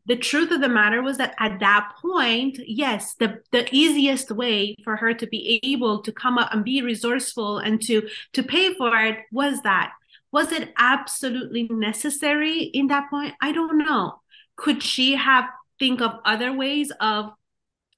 The 0.08 0.16
truth 0.16 0.52
of 0.52 0.62
the 0.62 0.70
matter 0.70 1.02
was 1.02 1.18
that 1.18 1.34
at 1.40 1.60
that 1.62 1.94
point, 2.00 2.60
yes, 2.64 3.16
the, 3.16 3.40
the 3.52 3.68
easiest 3.74 4.30
way 4.30 4.76
for 4.84 4.96
her 4.96 5.16
to 5.16 5.26
be 5.26 5.60
able 5.64 6.04
to 6.04 6.12
come 6.12 6.38
up 6.38 6.54
and 6.54 6.64
be 6.64 6.84
resourceful 6.84 7.58
and 7.58 7.82
to 7.84 8.08
to 8.34 8.44
pay 8.44 8.76
for 8.76 8.96
it 8.98 9.20
was 9.32 9.62
that. 9.62 9.94
Was 10.32 10.52
it 10.52 10.74
absolutely 10.78 11.68
necessary 11.72 12.64
in 12.64 12.88
that 12.88 13.10
point? 13.10 13.34
I 13.42 13.52
don't 13.52 13.80
know. 13.80 14.22
Could 14.58 14.84
she 14.84 15.16
have 15.16 15.46
think 15.80 16.02
of 16.02 16.20
other 16.26 16.54
ways 16.54 16.92
of 17.00 17.32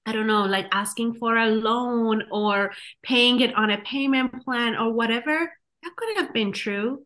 I 0.07 0.13
don't 0.13 0.27
know, 0.27 0.45
like 0.45 0.67
asking 0.71 1.15
for 1.15 1.35
a 1.35 1.47
loan 1.47 2.23
or 2.31 2.71
paying 3.03 3.41
it 3.41 3.53
on 3.55 3.71
a 3.71 3.81
payment 3.81 4.41
plan 4.45 4.73
or 4.77 4.93
whatever, 4.93 5.51
that 5.83 5.95
could 5.97 6.17
have 6.17 6.33
been 6.33 6.53
true. 6.53 7.05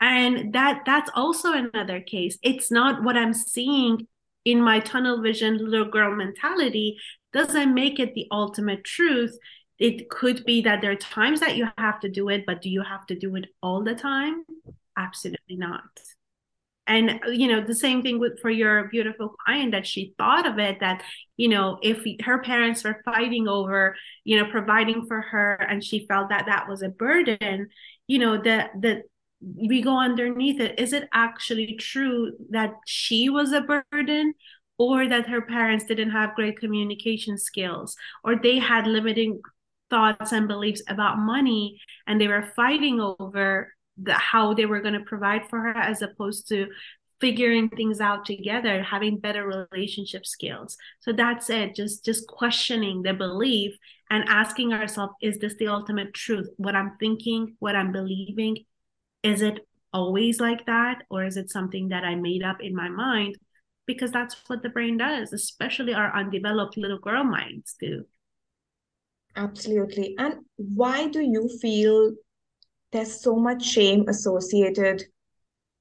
And 0.00 0.52
that 0.52 0.82
that's 0.86 1.10
also 1.16 1.52
another 1.52 2.00
case. 2.00 2.38
It's 2.42 2.70
not 2.70 3.02
what 3.02 3.16
I'm 3.16 3.34
seeing 3.34 4.06
in 4.44 4.60
my 4.62 4.78
tunnel 4.78 5.20
vision 5.20 5.58
little 5.58 5.90
girl 5.90 6.14
mentality 6.14 6.98
doesn't 7.32 7.74
make 7.74 7.98
it 7.98 8.14
the 8.14 8.28
ultimate 8.30 8.84
truth. 8.84 9.36
It 9.80 10.08
could 10.08 10.44
be 10.44 10.62
that 10.62 10.80
there 10.80 10.92
are 10.92 10.96
times 10.96 11.40
that 11.40 11.56
you 11.56 11.66
have 11.76 11.98
to 12.00 12.08
do 12.08 12.28
it, 12.28 12.44
but 12.46 12.62
do 12.62 12.70
you 12.70 12.82
have 12.82 13.06
to 13.06 13.18
do 13.18 13.34
it 13.34 13.46
all 13.60 13.82
the 13.82 13.96
time? 13.96 14.44
Absolutely 14.96 15.56
not 15.56 15.82
and 16.86 17.20
you 17.28 17.48
know 17.48 17.60
the 17.60 17.74
same 17.74 18.02
thing 18.02 18.18
with 18.18 18.40
for 18.40 18.50
your 18.50 18.88
beautiful 18.88 19.34
client 19.44 19.72
that 19.72 19.86
she 19.86 20.14
thought 20.18 20.46
of 20.46 20.58
it 20.58 20.78
that 20.80 21.02
you 21.36 21.48
know 21.48 21.78
if 21.82 22.04
her 22.24 22.40
parents 22.42 22.84
were 22.84 23.02
fighting 23.04 23.48
over 23.48 23.96
you 24.24 24.38
know 24.38 24.50
providing 24.50 25.06
for 25.06 25.20
her 25.20 25.54
and 25.54 25.82
she 25.82 26.06
felt 26.06 26.28
that 26.28 26.46
that 26.46 26.68
was 26.68 26.82
a 26.82 26.88
burden 26.88 27.68
you 28.06 28.18
know 28.18 28.40
that 28.42 28.70
that 28.80 29.02
we 29.40 29.82
go 29.82 29.98
underneath 29.98 30.60
it. 30.60 30.78
Is 30.78 30.92
it 30.92 31.08
actually 31.12 31.76
true 31.76 32.32
that 32.50 32.74
she 32.86 33.28
was 33.28 33.52
a 33.52 33.82
burden 33.92 34.34
or 34.78 35.08
that 35.08 35.28
her 35.28 35.42
parents 35.42 35.84
didn't 35.84 36.10
have 36.10 36.34
great 36.34 36.58
communication 36.58 37.38
skills 37.38 37.96
or 38.24 38.36
they 38.36 38.58
had 38.58 38.86
limiting 38.86 39.40
thoughts 39.88 40.32
and 40.32 40.48
beliefs 40.48 40.82
about 40.88 41.18
money 41.18 41.80
and 42.06 42.20
they 42.20 42.28
were 42.28 42.52
fighting 42.56 43.00
over 43.00 43.72
the, 44.00 44.12
how 44.12 44.54
they 44.54 44.66
were 44.66 44.80
going 44.80 44.94
to 44.94 45.00
provide 45.00 45.48
for 45.48 45.60
her 45.60 45.76
as 45.76 46.02
opposed 46.02 46.48
to 46.48 46.68
figuring 47.20 47.68
things 47.70 48.00
out 48.00 48.26
together 48.26 48.82
having 48.82 49.18
better 49.18 49.46
relationship 49.72 50.26
skills. 50.26 50.76
So 51.00 51.12
that's 51.12 51.48
it 51.50 51.74
just 51.74 52.04
just 52.04 52.26
questioning 52.26 53.02
the 53.02 53.14
belief 53.14 53.74
and 54.10 54.28
asking 54.28 54.72
ourselves 54.72 55.14
is 55.22 55.38
this 55.38 55.54
the 55.58 55.68
ultimate 55.68 56.12
truth? 56.12 56.48
What 56.56 56.76
i'm 56.76 56.96
thinking 57.00 57.56
what 57.58 57.76
i'm 57.76 57.92
believing 57.92 58.64
is 59.22 59.40
it 59.40 59.66
always 59.92 60.40
like 60.40 60.66
that 60.66 61.02
or 61.08 61.24
is 61.24 61.36
it 61.38 61.50
something 61.50 61.88
that 61.88 62.04
i 62.04 62.14
made 62.14 62.42
up 62.42 62.58
in 62.60 62.74
my 62.74 62.88
mind? 62.88 63.36
Because 63.86 64.10
that's 64.10 64.36
what 64.48 64.62
the 64.62 64.68
brain 64.68 64.98
does 64.98 65.32
especially 65.32 65.94
our 65.94 66.14
undeveloped 66.14 66.76
little 66.76 66.98
girl 66.98 67.24
minds 67.24 67.76
do. 67.80 68.04
Absolutely. 69.36 70.14
And 70.18 70.36
why 70.56 71.08
do 71.08 71.20
you 71.20 71.48
feel 71.60 72.12
there's 72.92 73.20
so 73.20 73.36
much 73.36 73.64
shame 73.64 74.04
associated 74.08 75.04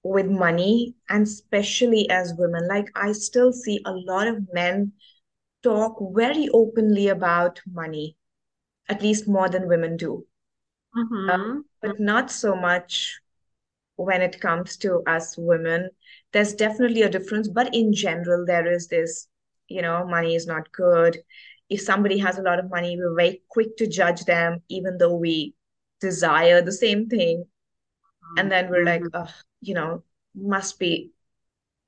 with 0.04 0.28
money 0.28 0.96
and 1.10 1.24
especially 1.24 2.10
as 2.10 2.34
women. 2.38 2.68
Like 2.68 2.90
i 2.96 3.12
still 3.12 3.52
see 3.52 3.82
a 3.86 3.92
lot 3.92 4.28
of 4.28 4.54
men 4.54 4.94
talk 5.64 5.98
very 6.14 6.48
openly 6.54 7.08
about 7.08 7.60
money 7.72 8.16
at 8.88 9.02
least 9.02 9.28
more 9.28 9.50
than 9.50 9.68
women 9.68 9.98
do. 9.98 10.26
Mm-hmm. 10.96 11.30
uh, 11.30 11.62
but 11.82 12.00
not 12.00 12.32
so 12.32 12.56
much 12.56 13.20
when 13.98 14.22
it 14.22 14.40
comes 14.40 14.78
to 14.78 15.02
us 15.08 15.36
women. 15.38 15.90
There's 16.32 16.54
definitely 16.54 17.02
a 17.02 17.10
difference 17.10 17.48
but 17.48 17.74
in 17.74 17.94
general 17.94 18.46
there 18.46 18.72
is 18.72 18.88
this 18.88 19.28
you 19.68 19.82
know 19.82 20.06
money 20.06 20.36
is 20.36 20.46
not 20.46 20.72
good. 20.72 21.18
If 21.68 21.82
somebody 21.82 22.20
has 22.20 22.38
a 22.38 22.44
lot 22.44 22.60
of 22.60 22.70
money 22.70 22.96
we're 22.96 23.16
very 23.16 23.42
quick 23.50 23.76
to 23.78 23.88
judge 23.88 24.26
them 24.26 24.62
even 24.70 25.00
though 25.00 25.16
we 25.16 25.55
desire 26.06 26.62
the 26.62 26.72
same 26.72 27.10
thing. 27.10 27.46
And 28.38 28.52
then 28.52 28.70
we're 28.70 28.84
like 28.84 29.04
oh, 29.14 29.34
you 29.62 29.74
know 29.74 30.04
must 30.36 30.80
be 30.80 31.12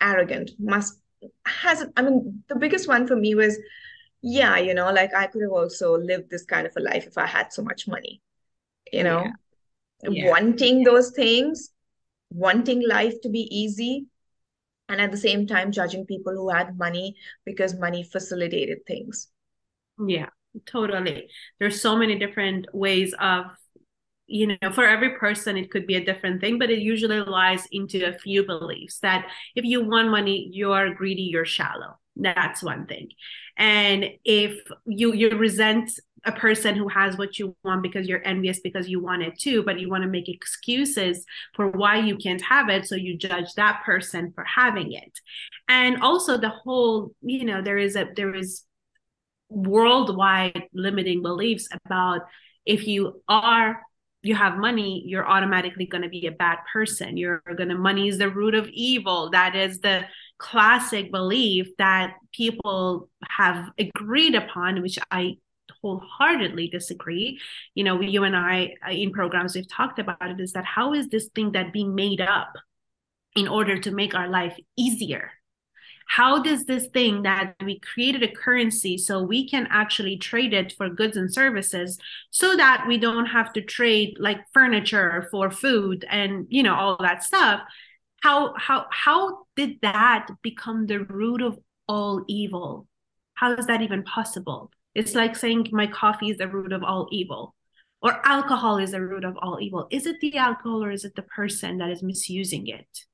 arrogant 0.01 0.51
must 0.59 0.99
has 1.45 1.85
i 1.95 2.01
mean 2.01 2.43
the 2.47 2.55
biggest 2.55 2.87
one 2.87 3.07
for 3.07 3.15
me 3.15 3.35
was 3.35 3.57
yeah 4.21 4.57
you 4.57 4.73
know 4.73 4.91
like 4.91 5.13
i 5.13 5.27
could 5.27 5.41
have 5.41 5.51
also 5.51 5.97
lived 5.97 6.29
this 6.29 6.45
kind 6.45 6.67
of 6.67 6.73
a 6.77 6.79
life 6.79 7.05
if 7.07 7.17
i 7.17 7.25
had 7.25 7.51
so 7.51 7.61
much 7.61 7.87
money 7.87 8.21
you 8.91 9.03
know? 9.03 9.23
Yeah. 9.23 10.09
Yeah. 10.09 10.29
wanting 10.29 10.83
those 10.83 11.11
things 11.11 11.71
wanting 12.29 12.87
life 12.87 13.19
to 13.21 13.29
be 13.29 13.47
easy 13.51 14.05
and 14.89 15.01
at 15.01 15.11
the 15.11 15.17
same 15.17 15.47
time 15.47 15.71
judging 15.71 16.05
people 16.05 16.33
who 16.33 16.49
had 16.49 16.77
money 16.77 17.15
because 17.45 17.73
money 17.73 18.03
facilitated 18.03 18.85
things. 18.85 19.27
Yeah 20.05 20.29
totally. 20.65 21.29
There's 21.59 21.81
so 21.81 21.95
many 21.95 22.17
different 22.17 22.67
ways 22.73 23.13
of 23.19 23.45
you 24.27 24.47
know 24.47 24.71
for 24.73 24.85
every 24.85 25.11
person 25.17 25.57
it 25.57 25.71
could 25.71 25.87
be 25.87 25.95
a 25.95 26.03
different 26.03 26.41
thing 26.41 26.59
but 26.59 26.69
it 26.69 26.79
usually 26.79 27.19
lies 27.21 27.65
into 27.71 28.05
a 28.05 28.17
few 28.19 28.45
beliefs 28.45 28.99
that 28.99 29.25
if 29.55 29.63
you 29.63 29.83
want 29.83 30.09
money 30.09 30.49
you're 30.51 30.93
greedy 30.93 31.23
you're 31.23 31.45
shallow. 31.45 31.97
That's 32.19 32.63
one 32.63 32.87
thing. 32.87 33.09
And 33.57 34.05
if 34.25 34.59
you 34.85 35.13
you 35.13 35.29
resent 35.37 35.91
a 36.25 36.31
person 36.31 36.75
who 36.75 36.87
has 36.87 37.17
what 37.17 37.37
you 37.37 37.55
want 37.63 37.83
because 37.83 38.07
you're 38.07 38.25
envious 38.25 38.59
because 38.59 38.89
you 38.89 39.01
want 39.01 39.21
it 39.21 39.39
too 39.39 39.63
but 39.63 39.79
you 39.79 39.87
want 39.87 40.03
to 40.03 40.09
make 40.09 40.27
excuses 40.27 41.23
for 41.55 41.69
why 41.69 41.97
you 41.97 42.17
can't 42.17 42.41
have 42.41 42.69
it 42.69 42.87
so 42.87 42.95
you 42.95 43.15
judge 43.17 43.53
that 43.55 43.81
person 43.85 44.31
for 44.33 44.43
having 44.43 44.93
it. 44.93 45.19
And 45.67 46.01
also 46.01 46.37
the 46.37 46.49
whole 46.49 47.11
you 47.21 47.45
know 47.45 47.61
there 47.61 47.77
is 47.77 47.95
a 47.95 48.07
there 48.15 48.35
is 48.35 48.63
worldwide 49.49 50.63
limiting 50.73 51.21
beliefs 51.21 51.69
about 51.85 52.21
if 52.65 52.85
you 52.85 53.21
are 53.29 53.81
you 54.27 54.35
have 54.35 54.57
money, 54.57 55.03
you're 55.05 55.27
automatically 55.27 55.85
going 55.85 56.03
to 56.03 56.09
be 56.09 56.27
a 56.27 56.31
bad 56.31 56.57
person. 56.71 57.17
You're 57.17 57.41
going 57.55 57.69
to, 57.69 57.75
money 57.75 58.07
is 58.07 58.17
the 58.17 58.29
root 58.29 58.55
of 58.55 58.67
evil. 58.69 59.29
That 59.31 59.55
is 59.55 59.79
the 59.79 60.05
classic 60.37 61.11
belief 61.11 61.67
that 61.77 62.15
people 62.31 63.09
have 63.27 63.69
agreed 63.79 64.35
upon, 64.35 64.81
which 64.81 64.99
I 65.09 65.37
wholeheartedly 65.81 66.69
disagree. 66.69 67.39
You 67.75 67.83
know, 67.83 68.01
you 68.01 68.23
and 68.23 68.35
I 68.35 68.75
uh, 68.85 68.91
in 68.91 69.11
programs, 69.11 69.55
we've 69.55 69.69
talked 69.69 69.99
about 69.99 70.29
it 70.29 70.39
is 70.39 70.53
that 70.53 70.65
how 70.65 70.93
is 70.93 71.09
this 71.09 71.29
thing 71.33 71.53
that 71.53 71.73
being 71.73 71.95
made 71.95 72.21
up 72.21 72.53
in 73.35 73.47
order 73.47 73.77
to 73.79 73.91
make 73.91 74.15
our 74.15 74.27
life 74.27 74.57
easier? 74.75 75.31
How 76.07 76.41
does 76.41 76.65
this 76.65 76.87
thing 76.87 77.23
that 77.23 77.53
we 77.63 77.79
created 77.79 78.23
a 78.23 78.31
currency 78.31 78.97
so 78.97 79.21
we 79.21 79.47
can 79.47 79.67
actually 79.69 80.17
trade 80.17 80.53
it 80.53 80.73
for 80.77 80.89
goods 80.89 81.17
and 81.17 81.31
services 81.31 81.99
so 82.31 82.55
that 82.55 82.85
we 82.87 82.97
don't 82.97 83.25
have 83.25 83.51
to 83.53 83.61
trade 83.61 84.15
like 84.19 84.39
furniture 84.53 85.27
for 85.31 85.51
food 85.51 86.05
and 86.09 86.47
you 86.49 86.63
know 86.63 86.73
all 86.73 86.97
that 86.99 87.23
stuff? 87.23 87.61
How 88.21 88.53
how 88.57 88.85
how 88.89 89.45
did 89.55 89.79
that 89.81 90.27
become 90.41 90.87
the 90.87 91.01
root 91.01 91.41
of 91.41 91.59
all 91.87 92.23
evil? 92.27 92.87
How 93.35 93.53
is 93.53 93.67
that 93.67 93.81
even 93.81 94.03
possible? 94.03 94.71
It's 94.95 95.13
like 95.13 95.35
saying 95.35 95.67
my 95.71 95.87
coffee 95.87 96.31
is 96.31 96.37
the 96.37 96.47
root 96.47 96.71
of 96.71 96.83
all 96.83 97.07
evil 97.11 97.53
or 98.01 98.25
alcohol 98.25 98.77
is 98.77 98.91
the 98.91 99.01
root 99.01 99.25
of 99.25 99.37
all 99.41 99.59
evil. 99.61 99.87
Is 99.91 100.05
it 100.05 100.19
the 100.21 100.37
alcohol 100.37 100.83
or 100.83 100.91
is 100.91 101.03
it 101.03 101.15
the 101.15 101.21
person 101.23 101.77
that 101.79 101.89
is 101.89 102.01
misusing 102.01 102.67
it 102.67 103.06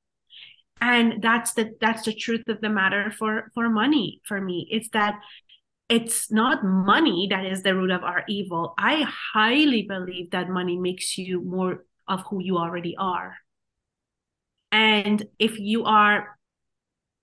and 0.80 1.22
that's 1.22 1.54
the 1.54 1.72
that's 1.80 2.04
the 2.04 2.14
truth 2.14 2.48
of 2.48 2.60
the 2.60 2.68
matter 2.68 3.10
for 3.10 3.50
for 3.54 3.68
money 3.68 4.20
for 4.26 4.40
me 4.40 4.66
it's 4.70 4.88
that 4.90 5.18
it's 5.88 6.32
not 6.32 6.64
money 6.64 7.26
that 7.30 7.44
is 7.44 7.62
the 7.62 7.74
root 7.74 7.90
of 7.90 8.02
our 8.02 8.24
evil. 8.28 8.74
I 8.78 9.02
highly 9.32 9.82
believe 9.82 10.30
that 10.30 10.48
money 10.48 10.76
makes 10.76 11.18
you 11.18 11.42
more 11.42 11.84
of 12.08 12.24
who 12.28 12.42
you 12.42 12.56
already 12.58 12.96
are. 12.96 13.36
And 14.72 15.24
if 15.38 15.58
you 15.58 15.84
are 15.84 16.38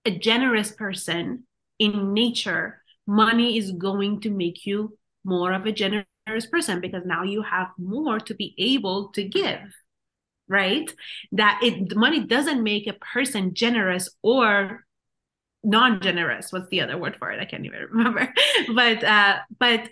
a 0.04 0.10
generous 0.10 0.70
person 0.72 1.44
in 1.78 2.12
nature 2.12 2.82
money 3.06 3.58
is 3.58 3.72
going 3.72 4.20
to 4.20 4.30
make 4.30 4.64
you 4.64 4.96
more 5.24 5.52
of 5.52 5.66
a 5.66 5.72
generous 5.72 6.46
person 6.50 6.80
because 6.80 7.02
now 7.04 7.24
you 7.24 7.42
have 7.42 7.68
more 7.78 8.20
to 8.20 8.34
be 8.34 8.54
able 8.58 9.08
to 9.08 9.24
give 9.24 9.58
right? 10.52 10.94
That 11.32 11.60
it 11.62 11.96
money 11.96 12.20
doesn't 12.20 12.62
make 12.62 12.86
a 12.86 12.92
person 12.92 13.54
generous 13.54 14.08
or 14.22 14.84
non-generous. 15.64 16.52
What's 16.52 16.68
the 16.68 16.82
other 16.82 16.98
word 16.98 17.16
for 17.18 17.30
it? 17.32 17.40
I 17.40 17.44
can't 17.46 17.64
even 17.64 17.80
remember. 17.90 18.32
but 18.74 19.02
uh, 19.02 19.38
but 19.58 19.88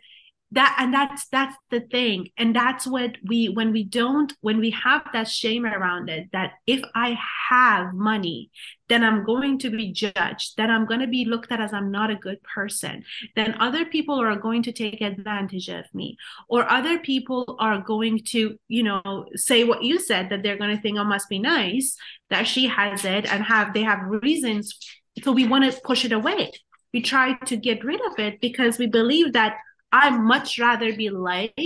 that 0.52 0.76
and 0.78 0.92
that's 0.92 1.26
that's 1.28 1.56
the 1.70 1.80
thing. 1.80 2.28
And 2.36 2.54
that's 2.54 2.86
what 2.86 3.16
we 3.26 3.48
when 3.48 3.72
we 3.72 3.84
don't 3.84 4.32
when 4.40 4.58
we 4.58 4.70
have 4.70 5.02
that 5.12 5.28
shame 5.28 5.64
around 5.64 6.08
it 6.08 6.28
that 6.32 6.52
if 6.66 6.80
i 6.94 7.16
have 7.48 7.92
money 7.94 8.50
then 8.88 9.04
i'm 9.04 9.24
going 9.24 9.58
to 9.58 9.70
be 9.70 9.92
judged 9.92 10.56
then 10.56 10.70
i'm 10.70 10.86
going 10.86 11.00
to 11.00 11.06
be 11.06 11.24
looked 11.24 11.52
at 11.52 11.60
as 11.60 11.72
i'm 11.72 11.90
not 11.90 12.10
a 12.10 12.16
good 12.16 12.38
person 12.42 13.02
then 13.36 13.54
other 13.60 13.84
people 13.84 14.20
are 14.20 14.36
going 14.36 14.62
to 14.62 14.72
take 14.72 15.00
advantage 15.00 15.68
of 15.68 15.84
me 15.94 16.16
or 16.48 16.68
other 16.70 16.98
people 16.98 17.56
are 17.58 17.80
going 17.80 18.18
to 18.18 18.56
you 18.68 18.82
know 18.82 19.24
say 19.34 19.64
what 19.64 19.82
you 19.82 19.98
said 19.98 20.28
that 20.30 20.42
they're 20.42 20.58
going 20.58 20.74
to 20.74 20.82
think 20.82 20.98
oh 20.98 21.04
must 21.04 21.28
be 21.28 21.38
nice 21.38 21.96
that 22.30 22.46
she 22.46 22.66
has 22.66 23.04
it 23.04 23.30
and 23.30 23.44
have 23.44 23.74
they 23.74 23.82
have 23.82 24.00
reasons. 24.06 24.74
So 25.22 25.32
we 25.32 25.46
want 25.46 25.70
to 25.70 25.80
push 25.82 26.04
it 26.04 26.12
away. 26.12 26.52
We 26.94 27.02
try 27.02 27.34
to 27.34 27.56
get 27.56 27.84
rid 27.84 28.00
of 28.00 28.18
it 28.18 28.40
because 28.40 28.78
we 28.78 28.86
believe 28.86 29.32
that 29.34 29.56
I 29.92 30.10
much 30.10 30.58
rather 30.58 30.94
be 30.94 31.10
liked 31.10 31.58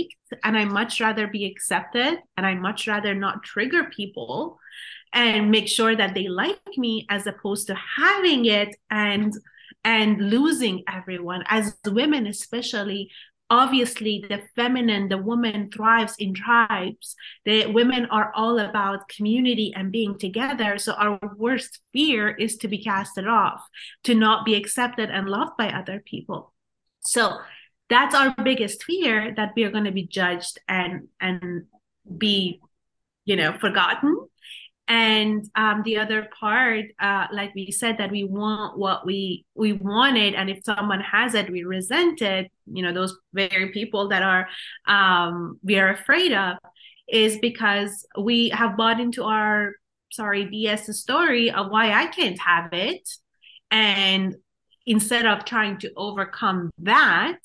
and 0.43 0.57
I 0.57 0.65
much 0.65 0.99
rather 0.99 1.27
be 1.27 1.45
accepted 1.45 2.17
and 2.37 2.45
I 2.45 2.55
much 2.55 2.87
rather 2.87 3.13
not 3.13 3.43
trigger 3.43 3.85
people 3.85 4.59
and 5.13 5.51
make 5.51 5.67
sure 5.67 5.95
that 5.95 6.15
they 6.15 6.27
like 6.27 6.59
me 6.77 7.05
as 7.09 7.27
opposed 7.27 7.67
to 7.67 7.75
having 7.75 8.45
it 8.45 8.75
and 8.89 9.33
and 9.83 10.31
losing 10.31 10.83
everyone. 10.91 11.43
As 11.47 11.77
women 11.85 12.25
especially 12.25 13.11
obviously 13.51 14.25
the 14.27 14.41
feminine 14.55 15.07
the 15.07 15.19
woman 15.19 15.69
thrives 15.71 16.15
in 16.17 16.33
tribes. 16.33 17.15
The 17.45 17.67
women 17.67 18.07
are 18.07 18.31
all 18.35 18.57
about 18.57 19.07
community 19.07 19.71
and 19.75 19.91
being 19.91 20.17
together. 20.17 20.79
So 20.79 20.93
our 20.93 21.19
worst 21.37 21.79
fear 21.93 22.29
is 22.29 22.57
to 22.57 22.67
be 22.67 22.83
casted 22.83 23.27
off 23.27 23.61
to 24.03 24.15
not 24.15 24.45
be 24.45 24.55
accepted 24.55 25.11
and 25.11 25.29
loved 25.29 25.57
by 25.57 25.69
other 25.69 26.01
people. 26.03 26.53
So 27.05 27.37
that's 27.89 28.15
our 28.15 28.33
biggest 28.43 28.83
fear 28.83 29.33
that 29.35 29.53
we 29.55 29.63
are 29.63 29.71
going 29.71 29.83
to 29.83 29.91
be 29.91 30.07
judged 30.07 30.59
and 30.67 31.07
and 31.19 31.65
be 32.17 32.61
you 33.25 33.35
know 33.35 33.53
forgotten. 33.53 34.27
And 34.87 35.49
um, 35.55 35.81
the 35.83 35.97
other 35.97 36.27
part 36.39 36.85
uh, 36.99 37.27
like 37.31 37.53
we 37.55 37.71
said 37.71 37.97
that 37.97 38.11
we 38.11 38.23
want 38.23 38.77
what 38.77 39.05
we 39.05 39.45
we 39.55 39.73
wanted 39.73 40.35
and 40.35 40.49
if 40.49 40.63
someone 40.63 41.01
has 41.01 41.33
it 41.33 41.49
we 41.49 41.63
resent 41.63 42.21
it 42.21 42.51
you 42.71 42.83
know 42.83 42.93
those 42.93 43.17
very 43.33 43.71
people 43.71 44.09
that 44.09 44.21
are 44.21 44.47
um, 44.87 45.59
we 45.63 45.79
are 45.79 45.89
afraid 45.89 46.33
of 46.33 46.57
is 47.07 47.37
because 47.39 48.05
we 48.19 48.49
have 48.49 48.77
bought 48.77 48.99
into 48.99 49.23
our 49.23 49.73
sorry 50.11 50.45
bs 50.45 50.93
story 50.93 51.51
of 51.51 51.69
why 51.71 51.91
i 51.91 52.05
can't 52.07 52.39
have 52.39 52.71
it. 52.73 53.09
And 53.71 54.35
instead 54.85 55.25
of 55.25 55.45
trying 55.45 55.79
to 55.79 55.91
overcome 55.97 56.69
that 56.79 57.39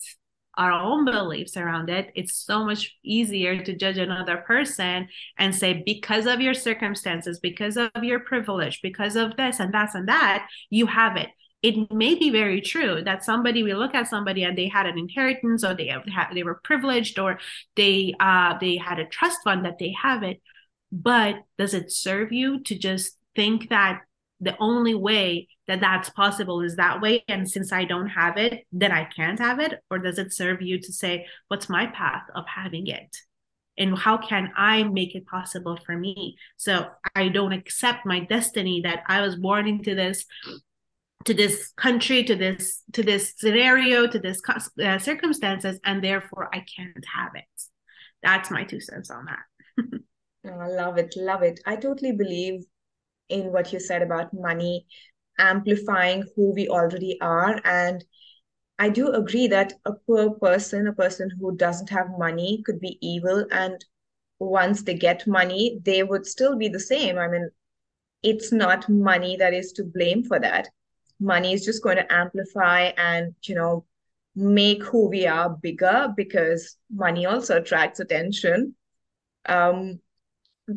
our 0.61 0.73
own 0.73 1.07
beliefs 1.07 1.57
around 1.57 1.89
it, 1.89 2.13
it's 2.15 2.35
so 2.35 2.67
much 2.67 2.95
easier 3.03 3.63
to 3.65 3.75
judge 3.75 3.97
another 3.97 4.37
person 4.37 5.09
and 5.39 5.55
say, 5.55 5.83
because 5.87 6.27
of 6.27 6.43
your 6.43 6.53
circumstances, 6.53 7.41
because 7.41 7.79
of 7.79 7.89
your 8.03 8.21
privilege, 8.21 8.83
because 8.83 9.17
of 9.17 9.35
this 9.39 9.59
and 9.59 9.73
that 9.73 9.95
and 9.95 10.07
that, 10.09 10.47
you 10.69 10.85
have 10.85 11.17
it. 11.17 11.31
It 11.63 11.91
may 11.91 12.15
be 12.15 12.29
very 12.29 12.61
true 12.61 13.03
that 13.05 13.25
somebody 13.25 13.63
we 13.63 13.73
look 13.73 13.95
at 13.95 14.09
somebody 14.09 14.45
and 14.45 14.57
they 14.57 14.69
had 14.69 14.85
an 14.85 14.99
inheritance 14.99 15.65
or 15.65 15.75
they 15.75 15.87
have 15.87 16.35
they 16.35 16.43
were 16.43 16.61
privileged 16.63 17.19
or 17.19 17.39
they 17.77 18.15
uh 18.21 18.59
they 18.61 18.77
had 18.77 18.99
a 18.99 19.07
trust 19.07 19.39
fund 19.45 19.65
that 19.65 19.79
they 19.79 19.95
have 20.03 20.23
it. 20.23 20.43
But 20.93 21.37
does 21.57 21.73
it 21.73 21.91
serve 21.91 22.33
you 22.33 22.63
to 22.65 22.79
just 22.79 23.17
think 23.35 23.71
that 23.71 24.03
the 24.41 24.57
only 24.59 24.95
way 24.95 25.49
that 25.69 25.81
that's 25.81 26.11
possible 26.11 26.63
is 26.63 26.77
that 26.77 27.01
way. 27.01 27.25
And 27.29 27.49
since 27.49 27.73
i 27.73 27.85
don't 27.85 28.09
have 28.09 28.37
it 28.37 28.67
then 28.73 28.93
i 28.93 29.05
can't 29.05 29.39
have 29.39 29.61
it? 29.61 29.75
Or 29.91 29.99
does 29.99 30.19
it 30.19 30.33
serve 30.33 30.63
you 30.63 30.81
to 30.81 30.93
say 30.93 31.27
what's 31.49 31.69
my 31.69 31.87
path 31.87 32.25
of 32.35 32.45
having 32.47 32.87
it? 32.87 33.17
And 33.79 33.97
how 33.97 34.17
can 34.17 34.51
i 34.57 34.83
make 34.83 35.15
it 35.15 35.27
possible 35.27 35.79
for 35.85 35.97
me? 35.97 36.37
So 36.57 36.87
i 37.15 37.29
don't 37.29 37.53
accept 37.53 38.07
my 38.07 38.21
destiny 38.21 38.81
that 38.83 39.03
i 39.07 39.21
was 39.21 39.37
born 39.37 39.69
into 39.69 39.95
this 39.95 40.25
to 41.27 41.35
this 41.35 41.73
country 41.77 42.25
to 42.25 42.35
this 42.35 42.83
to 42.93 43.03
this 43.03 43.35
scenario 43.37 44.07
to 44.07 44.19
this 44.19 44.41
uh, 44.83 44.99
circumstances 44.99 45.79
and 45.85 46.03
therefore 46.03 46.49
i 46.53 46.65
can't 46.77 47.05
have 47.15 47.33
it. 47.35 47.45
That's 48.23 48.51
my 48.51 48.65
two 48.65 48.81
cents 48.81 49.11
on 49.11 49.27
that. 49.27 49.85
Oh, 50.43 50.59
i 50.59 50.69
love 50.69 50.97
it 50.97 51.15
love 51.19 51.43
it. 51.43 51.61
I 51.67 51.77
totally 51.77 52.13
believe 52.13 52.65
in 53.31 53.53
what 53.53 53.73
you 53.73 53.81
said 53.81 54.03
about 54.03 54.35
money 54.35 54.87
amplifying 55.39 56.25
who 56.37 56.53
we 56.53 56.69
already 56.69 57.19
are. 57.21 57.61
And 57.65 58.05
I 58.79 58.89
do 58.89 59.09
agree 59.09 59.49
that 59.49 59.75
a 59.85 59.93
poor 59.93 60.31
person, 60.31 60.87
a 60.87 60.93
person 60.93 61.31
who 61.41 61.57
doesn't 61.57 61.91
have 61.91 62.19
money, 62.19 62.63
could 62.65 62.81
be 62.81 62.99
evil. 63.01 63.47
And 63.51 63.85
once 64.39 64.83
they 64.83 64.95
get 64.95 65.27
money, 65.27 65.81
they 65.85 66.03
would 66.03 66.27
still 66.27 66.57
be 66.57 66.69
the 66.69 66.81
same. 66.81 67.19
I 67.19 67.29
mean, 67.29 67.51
it's 68.23 68.53
not 68.53 68.89
money 68.89 69.37
that 69.37 69.55
is 69.55 69.73
to 69.73 69.85
blame 69.85 70.25
for 70.25 70.39
that. 70.39 70.69
Money 71.19 71.53
is 71.53 71.65
just 71.65 71.83
going 71.83 71.97
to 71.97 72.13
amplify 72.13 72.93
and, 72.97 73.35
you 73.43 73.55
know, 73.55 73.85
make 74.35 74.83
who 74.85 75.09
we 75.09 75.27
are 75.27 75.51
bigger 75.51 76.09
because 76.17 76.77
money 76.91 77.27
also 77.27 77.59
attracts 77.59 78.01
attention. 78.01 78.75
Um, 79.47 80.01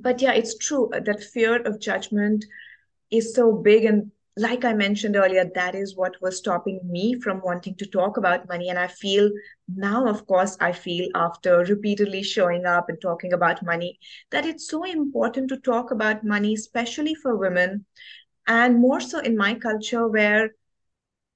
but 0.01 0.21
yeah, 0.21 0.34
it's 0.34 0.58
true 0.58 0.89
uh, 0.93 0.99
that 1.01 1.23
fear 1.23 1.62
of 1.62 1.79
judgment 1.79 2.45
is 3.12 3.34
so 3.36 3.51
big. 3.53 3.86
And 3.86 4.12
like 4.36 4.65
I 4.65 4.73
mentioned 4.73 5.15
earlier, 5.15 5.45
that 5.53 5.75
is 5.75 5.95
what 5.95 6.19
was 6.21 6.38
stopping 6.38 6.79
me 6.84 7.19
from 7.21 7.41
wanting 7.43 7.75
to 7.75 7.86
talk 7.86 8.17
about 8.17 8.47
money. 8.47 8.69
And 8.69 8.79
I 8.79 8.88
feel 8.88 9.29
now, 9.67 10.08
of 10.08 10.25
course, 10.25 10.58
I 10.60 10.71
feel 10.71 11.10
after 11.13 11.60
repeatedly 11.60 12.23
showing 12.23 12.65
up 12.65 12.89
and 12.89 12.99
talking 12.99 13.34
about 13.34 13.63
money 13.63 13.99
that 14.32 14.45
it's 14.45 14.67
so 14.67 14.84
important 14.84 15.49
to 15.49 15.58
talk 15.58 15.91
about 15.91 16.23
money, 16.23 16.53
especially 16.53 17.13
for 17.15 17.38
women, 17.38 17.86
and 18.47 18.79
more 18.79 18.99
so 18.99 19.19
in 19.19 19.38
my 19.38 19.53
culture 19.53 20.08
where 20.08 20.51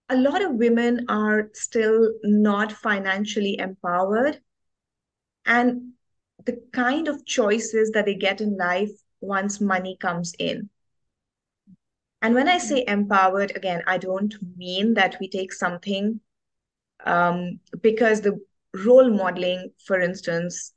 a 0.10 0.18
lot 0.18 0.42
of 0.42 0.54
women 0.54 1.06
are 1.10 1.50
still 1.54 2.14
not 2.24 2.72
financially 2.72 3.58
empowered. 3.60 4.40
And 5.46 5.94
the 6.46 6.62
kind 6.72 7.08
of 7.08 7.26
choices 7.26 7.92
that 7.92 8.06
they 8.06 8.16
get 8.16 8.42
in 8.42 8.58
life 8.58 8.92
once 9.22 9.60
money 9.60 9.98
comes 10.00 10.34
in. 10.40 10.70
And 12.22 12.34
when 12.34 12.48
I 12.48 12.58
say 12.58 12.84
empowered, 12.88 13.56
again, 13.56 13.84
I 13.88 13.98
don't 13.98 14.34
mean 14.58 14.96
that 14.96 15.18
we 15.20 15.30
take 15.30 15.54
something 15.54 16.20
um, 17.06 17.60
because 17.82 18.22
the 18.22 18.40
role 18.86 19.10
modeling, 19.10 19.72
for 19.86 20.00
instance, 20.00 20.74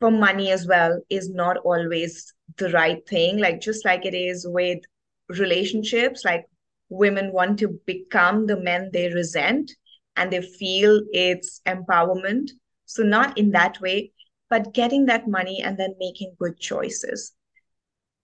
for 0.00 0.10
money 0.10 0.50
as 0.50 0.66
well, 0.66 1.00
is 1.10 1.28
not 1.30 1.58
always 1.58 2.34
the 2.56 2.70
right 2.70 3.06
thing. 3.06 3.38
Like, 3.38 3.60
just 3.60 3.84
like 3.84 4.04
it 4.04 4.14
is 4.14 4.46
with 4.48 4.80
relationships, 5.28 6.24
like 6.24 6.44
women 6.88 7.32
want 7.32 7.58
to 7.58 7.68
become 7.86 8.46
the 8.46 8.56
men 8.56 8.90
they 8.92 9.12
resent 9.12 9.72
and 10.16 10.32
they 10.32 10.42
feel 10.42 11.02
it's 11.12 11.60
empowerment. 11.66 12.50
So, 12.86 13.02
not 13.02 13.36
in 13.36 13.50
that 13.50 13.80
way, 13.80 14.12
but 14.48 14.72
getting 14.72 15.06
that 15.06 15.28
money 15.28 15.62
and 15.62 15.78
then 15.78 15.94
making 15.98 16.34
good 16.38 16.58
choices, 16.58 17.32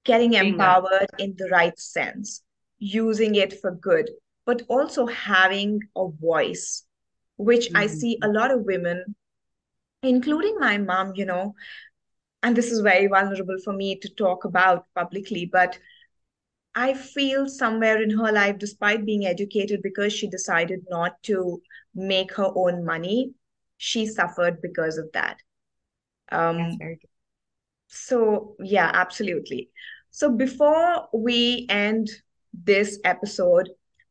getting 0.04 0.34
empowered 0.34 1.08
in 1.18 1.34
the 1.36 1.48
right 1.48 1.78
sense, 1.78 2.42
using 2.78 3.34
it 3.34 3.60
for 3.60 3.72
good, 3.72 4.10
but 4.46 4.62
also 4.68 5.06
having 5.06 5.80
a 5.96 6.08
voice, 6.08 6.84
which 7.36 7.66
mm-hmm. 7.66 7.76
I 7.76 7.86
see 7.86 8.18
a 8.22 8.28
lot 8.28 8.50
of 8.50 8.62
women, 8.62 9.14
including 10.02 10.58
my 10.58 10.78
mom, 10.78 11.12
you 11.14 11.24
know, 11.24 11.54
and 12.42 12.56
this 12.56 12.72
is 12.72 12.80
very 12.80 13.06
vulnerable 13.06 13.56
for 13.64 13.72
me 13.72 13.96
to 13.96 14.08
talk 14.08 14.44
about 14.44 14.86
publicly, 14.94 15.46
but 15.46 15.78
I 16.74 16.94
feel 16.94 17.48
somewhere 17.48 18.02
in 18.02 18.10
her 18.10 18.32
life, 18.32 18.58
despite 18.58 19.04
being 19.04 19.26
educated, 19.26 19.82
because 19.82 20.12
she 20.12 20.28
decided 20.28 20.80
not 20.88 21.22
to 21.24 21.60
make 21.94 22.32
her 22.34 22.50
own 22.54 22.84
money, 22.84 23.32
she 23.76 24.06
suffered 24.06 24.62
because 24.62 24.96
of 24.96 25.12
that. 25.12 25.38
Um, 26.32 26.78
so, 27.88 28.56
yeah, 28.58 28.90
absolutely. 28.92 29.70
So, 30.10 30.30
before 30.30 31.08
we 31.12 31.66
end 31.68 32.10
this 32.52 32.98
episode, 33.04 33.70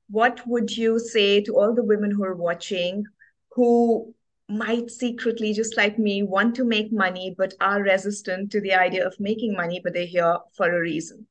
what 0.10 0.42
would 0.46 0.76
you 0.76 1.00
say 1.00 1.42
to 1.42 1.56
all 1.56 1.74
the 1.74 1.84
women 1.84 2.12
who 2.12 2.24
are 2.24 2.36
watching 2.36 3.06
who 3.54 4.14
might 4.48 4.92
secretly, 4.92 5.54
just 5.54 5.78
like 5.78 5.98
me, 5.98 6.24
want 6.24 6.56
to 6.56 6.66
make 6.66 6.92
money 6.92 7.34
but 7.38 7.54
are 7.62 7.82
resistant 7.82 8.52
to 8.52 8.62
the 8.62 8.74
idea 8.74 9.06
of 9.06 9.20
making 9.20 9.56
money, 9.56 9.80
but 9.84 9.94
they're 9.94 10.06
here 10.06 10.38
for 10.56 10.70
a 10.70 10.80
reason? 10.80 11.28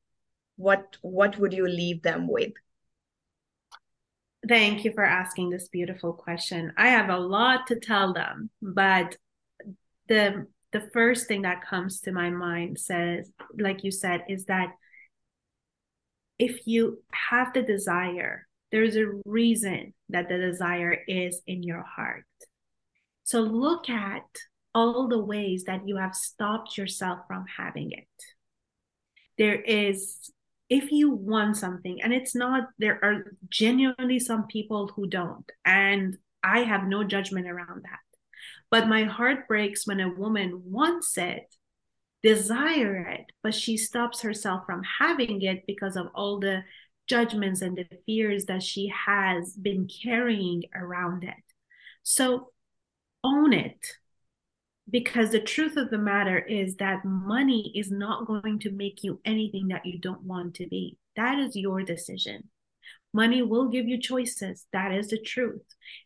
What 0.57 0.97
what 1.03 1.39
would 1.39 1.53
you 1.53 1.67
leave 1.67 2.03
them 2.03 2.29
with? 2.29 2.53
Thank 4.49 4.85
you 4.85 4.93
for 4.93 5.05
asking 5.05 5.51
this 5.51 5.69
beautiful 5.69 6.15
question. 6.15 6.73
I 6.77 6.89
have 6.89 7.11
a 7.11 7.19
lot 7.19 7.67
to 7.67 7.79
tell 7.79 8.15
them, 8.15 8.51
but 8.63 9.17
the 10.09 10.47
the 10.73 10.89
first 10.93 11.27
thing 11.27 11.43
that 11.43 11.67
comes 11.67 12.01
to 12.01 12.13
my 12.13 12.31
mind 12.31 12.79
says, 12.79 13.31
like 13.59 13.85
you 13.85 13.91
said, 13.91 14.25
is 14.29 14.45
that 14.47 14.71
if 16.39 16.67
you 16.67 17.03
have 17.13 17.53
the 17.53 17.63
desire, 17.63 18.47
there's 18.73 18.97
a 18.97 19.13
reason 19.27 19.95
that 20.09 20.29
the 20.29 20.39
desire 20.39 20.97
is 21.09 21.43
in 21.47 21.63
your 21.63 21.83
heart. 21.83 22.25
So 23.25 23.41
look 23.41 23.91
at 23.91 24.25
all 24.75 25.09
the 25.09 25.23
ways 25.23 25.65
that 25.65 25.87
you 25.87 25.97
have 25.97 26.15
stopped 26.15 26.79
yourself 26.79 27.21
from 27.27 27.45
having 27.59 27.91
it. 27.93 28.07
There 29.39 29.61
is, 29.61 30.31
if 30.69 30.93
you 30.93 31.11
want 31.11 31.57
something, 31.57 32.01
and 32.03 32.13
it's 32.13 32.35
not, 32.35 32.69
there 32.79 32.99
are 33.03 33.37
genuinely 33.49 34.21
some 34.21 34.47
people 34.47 34.93
who 34.95 35.09
don't. 35.09 35.51
And 35.65 36.17
I 36.43 36.61
have 36.61 36.85
no 36.85 37.05
judgment 37.05 37.49
around 37.49 37.83
that. 37.83 38.10
But 38.71 38.89
my 38.89 39.05
heart 39.05 39.49
breaks 39.49 39.87
when 39.87 40.01
a 40.01 40.09
woman 40.09 40.63
wants 40.65 41.19
it, 41.19 41.55
desire 42.23 43.07
it, 43.09 43.27
but 43.43 43.55
she 43.55 43.77
stops 43.77 44.21
herself 44.21 44.65
from 44.67 44.83
having 45.01 45.43
it 45.43 45.65
because 45.67 45.97
of 45.97 46.09
all 46.15 46.39
the 46.39 46.63
judgments 47.09 47.61
and 47.61 47.77
the 47.77 47.87
fears 48.07 48.45
that 48.45 48.63
she 48.63 48.93
has 49.07 49.55
been 49.55 49.89
carrying 49.89 50.63
around 50.75 51.25
it. 51.25 51.35
So 52.05 52.53
own 53.25 53.53
it. 53.53 53.85
Because 54.89 55.31
the 55.31 55.41
truth 55.41 55.77
of 55.77 55.91
the 55.91 55.99
matter 55.99 56.39
is 56.39 56.77
that 56.77 57.05
money 57.05 57.73
is 57.77 57.91
not 57.91 58.27
going 58.27 58.59
to 58.61 58.71
make 58.71 59.05
you 59.05 59.21
anything 59.25 59.69
that 59.69 59.87
you 59.87 59.99
don't 59.99 60.23
want 60.23 60.55
to 60.57 60.67
be. 60.67 60.97
That 61.17 61.39
is 61.39 61.55
your 61.57 61.83
decision. 61.83 62.49
Money 63.13 63.43
will 63.43 63.69
give 63.69 63.89
you 63.89 64.01
choices. 64.01 64.67
That 64.73 64.93
is 64.93 65.09
the 65.09 65.19
truth. 65.19 65.63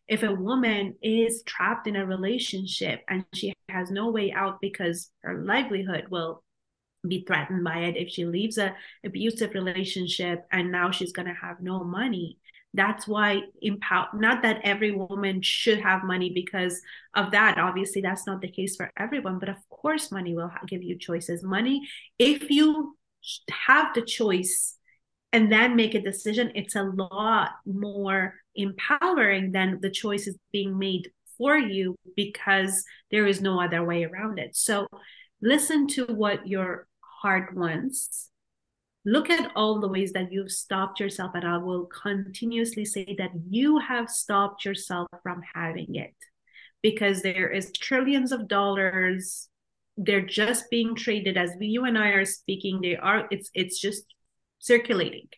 If 0.09 0.23
a 0.23 0.35
woman 0.35 0.95
is 1.03 1.43
trapped 1.45 1.87
in 1.87 1.97
a 1.97 2.07
relationship 2.07 3.03
and 3.09 3.25
she 3.35 3.53
has 3.69 3.91
no 3.91 4.11
way 4.11 4.33
out 4.33 4.61
because 4.61 5.11
her 5.23 5.43
livelihood 5.43 6.07
will 6.11 6.43
be 7.07 7.25
threatened 7.27 7.63
by 7.63 7.81
it, 7.81 7.97
if 7.97 8.09
she 8.09 8.25
leaves 8.25 8.57
a 8.57 8.75
abusive 9.05 9.53
relationship 9.53 10.47
and 10.51 10.73
now 10.73 10.91
she's 10.91 11.13
going 11.13 11.29
to 11.29 11.35
have 11.35 11.61
no 11.61 11.85
money, 11.85 12.39
that's 12.75 13.07
why 13.07 13.41
empower 13.63 14.09
not 14.15 14.43
that 14.43 14.61
every 14.65 14.91
woman 14.91 15.41
should 15.41 15.81
have 15.81 16.03
money 16.03 16.31
because 16.31 16.83
of 17.15 17.31
that 17.31 17.57
obviously 17.57 18.03
that's 18.03 18.27
not 18.27 18.41
the 18.41 18.51
case 18.51 18.75
for 18.77 18.91
everyone 18.97 19.39
but 19.39 19.49
of 19.49 19.57
course 19.71 20.11
money 20.11 20.35
will 20.35 20.51
give 20.67 20.83
you 20.83 20.99
choices 20.99 21.43
money 21.43 21.89
if 22.19 22.51
you 22.51 22.97
have 23.67 23.95
the 23.95 24.03
choice 24.03 24.77
and 25.35 25.51
then 25.51 25.75
make 25.75 25.97
a 25.97 26.01
decision, 26.01 26.53
it's 26.55 26.77
a 26.77 26.85
lot 26.85 27.57
more 27.67 28.35
empowering 28.55 29.51
than 29.51 29.81
the 29.83 29.91
choices 29.91 30.39
being 30.53 30.79
made 30.79 31.11
for 31.37 31.59
you 31.59 31.97
because 32.15 32.85
there 33.11 33.27
is 33.27 33.41
no 33.41 33.61
other 33.61 33.85
way 33.85 34.05
around 34.05 34.39
it. 34.39 34.55
So 34.55 34.87
listen 35.43 35.89
to 35.89 36.05
what 36.05 36.47
your 36.47 36.87
heart 37.21 37.53
wants. 37.53 38.31
Look 39.05 39.29
at 39.29 39.51
all 39.57 39.81
the 39.81 39.89
ways 39.89 40.13
that 40.13 40.31
you've 40.31 40.53
stopped 40.53 41.01
yourself, 41.01 41.33
and 41.35 41.45
I 41.45 41.59
will 41.59 41.87
continuously 41.87 42.85
say 42.85 43.17
that 43.19 43.33
you 43.51 43.81
have 43.81 44.09
stopped 44.09 44.65
yourself 44.65 45.09
from 45.25 45.43
having 45.53 45.97
it 45.97 46.15
because 46.81 47.23
there 47.23 47.51
is 47.51 47.73
trillions 47.73 48.31
of 48.31 48.47
dollars 48.47 49.49
they're 49.97 50.27
just 50.27 50.65
being 50.71 50.97
traded 50.97 51.37
as 51.37 51.53
you 51.61 51.85
and 51.85 51.97
I 51.97 52.09
are 52.09 52.25
speaking 52.25 52.81
they 52.81 52.97
are 52.97 53.29
it's 53.31 53.49
it's 53.55 53.81
just 53.81 54.05
circulating. 54.65 55.29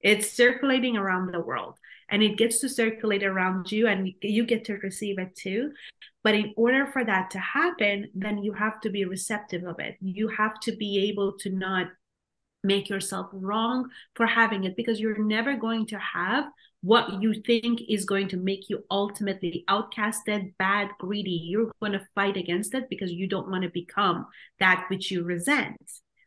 It's 0.00 0.32
circulating 0.32 0.96
around 0.96 1.32
the 1.32 1.40
world 1.40 1.78
and 2.10 2.22
it 2.22 2.36
gets 2.36 2.60
to 2.60 2.68
circulate 2.68 3.22
around 3.22 3.70
you 3.70 3.86
and 3.86 4.12
you 4.20 4.44
get 4.44 4.64
to 4.64 4.74
receive 4.74 5.18
it 5.18 5.36
too. 5.36 5.70
But 6.24 6.34
in 6.34 6.52
order 6.56 6.86
for 6.86 7.04
that 7.04 7.30
to 7.30 7.38
happen, 7.38 8.10
then 8.14 8.42
you 8.42 8.52
have 8.52 8.80
to 8.80 8.90
be 8.90 9.04
receptive 9.04 9.64
of 9.64 9.78
it. 9.78 9.96
You 10.00 10.28
have 10.28 10.58
to 10.60 10.76
be 10.76 11.08
able 11.08 11.38
to 11.38 11.50
not 11.50 11.86
make 12.64 12.88
yourself 12.88 13.28
wrong 13.32 13.88
for 14.16 14.26
having 14.26 14.64
it 14.64 14.76
because 14.76 14.98
you're 14.98 15.24
never 15.24 15.56
going 15.56 15.86
to 15.86 15.98
have 15.98 16.44
what 16.82 17.22
you 17.22 17.34
think 17.46 17.80
is 17.88 18.04
going 18.04 18.28
to 18.28 18.36
make 18.36 18.68
you 18.68 18.84
ultimately 18.90 19.64
outcasted, 19.68 20.52
bad, 20.58 20.88
greedy. 20.98 21.40
You're 21.44 21.70
going 21.80 21.92
to 21.92 22.06
fight 22.16 22.36
against 22.36 22.74
it 22.74 22.90
because 22.90 23.12
you 23.12 23.28
don't 23.28 23.48
want 23.48 23.62
to 23.62 23.70
become 23.70 24.26
that 24.58 24.86
which 24.88 25.12
you 25.12 25.22
resent 25.22 25.76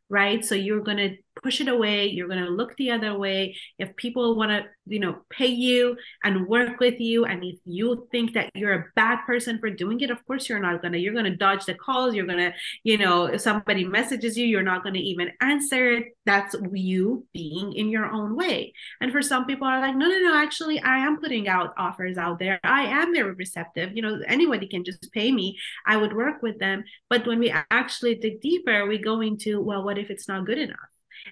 right? 0.10 0.43
So 0.43 0.56
you're 0.56 0.82
going 0.82 0.97
to 0.97 1.15
push 1.41 1.62
it 1.62 1.67
away. 1.67 2.08
You're 2.08 2.28
going 2.28 2.43
to 2.43 2.49
look 2.49 2.75
the 2.78 2.91
other 2.91 3.17
way. 3.17 3.56
If 3.78 3.95
people 3.95 4.36
want 4.36 4.52
to, 4.52 4.65
you 4.86 4.99
know, 4.99 5.19
pay 5.30 5.47
you 5.47 5.97
and 6.23 6.47
work 6.47 6.80
with 6.80 6.99
you, 6.99 7.25
and 7.25 7.43
if 7.43 7.60
you 7.65 8.08
think 8.12 8.34
that 8.34 8.52
you're 8.56 8.73
a 8.73 8.86
bad 8.95 9.19
person 9.25 9.60
for 9.60 9.69
doing 9.69 10.02
it, 10.02 10.12
of 10.12 10.25
course 10.25 10.49
you're 10.49 10.60
not 10.60 10.82
going 10.82 10.93
to. 10.93 10.99
You're 10.99 11.13
going 11.13 11.25
to 11.25 11.36
dodge 11.36 11.65
the 11.65 11.73
calls. 11.73 12.13
You're 12.13 12.25
going 12.25 12.39
to, 12.39 12.54
you 12.84 12.97
know, 12.97 13.25
if 13.25 13.41
somebody 13.41 13.86
messages 13.86 14.38
you, 14.38 14.45
you're 14.45 14.63
not 14.63 14.84
going 14.84 14.95
to 14.95 14.99
even 14.99 15.32
answer 15.41 15.91
it. 15.91 16.06
That's 16.25 16.56
you 16.73 17.25
being 17.34 17.73
in 17.73 17.89
your 17.89 18.06
own 18.06 18.36
way. 18.36 18.73
And 19.02 19.12
for 19.12 19.21
some 19.21 19.45
people 19.45 19.67
are 19.67 19.80
like, 19.80 19.95
no, 19.95 20.08
no, 20.08 20.19
no, 20.19 20.36
actually, 20.36 20.80
I 20.80 20.99
am 20.99 21.19
putting 21.19 21.47
out 21.47 21.73
offers 21.78 22.17
out 22.17 22.39
there. 22.39 22.60
I 22.63 22.84
am 22.84 23.13
very 23.13 23.34
receptive. 23.34 23.95
You 23.95 24.02
know, 24.02 24.21
anybody 24.28 24.67
can 24.67 24.84
just 24.84 25.12
pay 25.12 25.32
me. 25.32 25.58
I 25.86 25.97
would 25.97 26.15
work 26.15 26.41
with 26.41 26.60
them. 26.60 26.84
But 27.10 27.25
when 27.25 27.39
we 27.39 27.54
actually 27.71 28.15
dig 28.15 28.41
deeper, 28.41 28.86
we 28.86 28.97
go 28.97 29.21
into, 29.21 29.62
well, 29.62 29.84
what 29.84 29.97
if 29.97 30.10
it's 30.10 30.28
not 30.28 30.45
good 30.45 30.58
enough? 30.58 30.78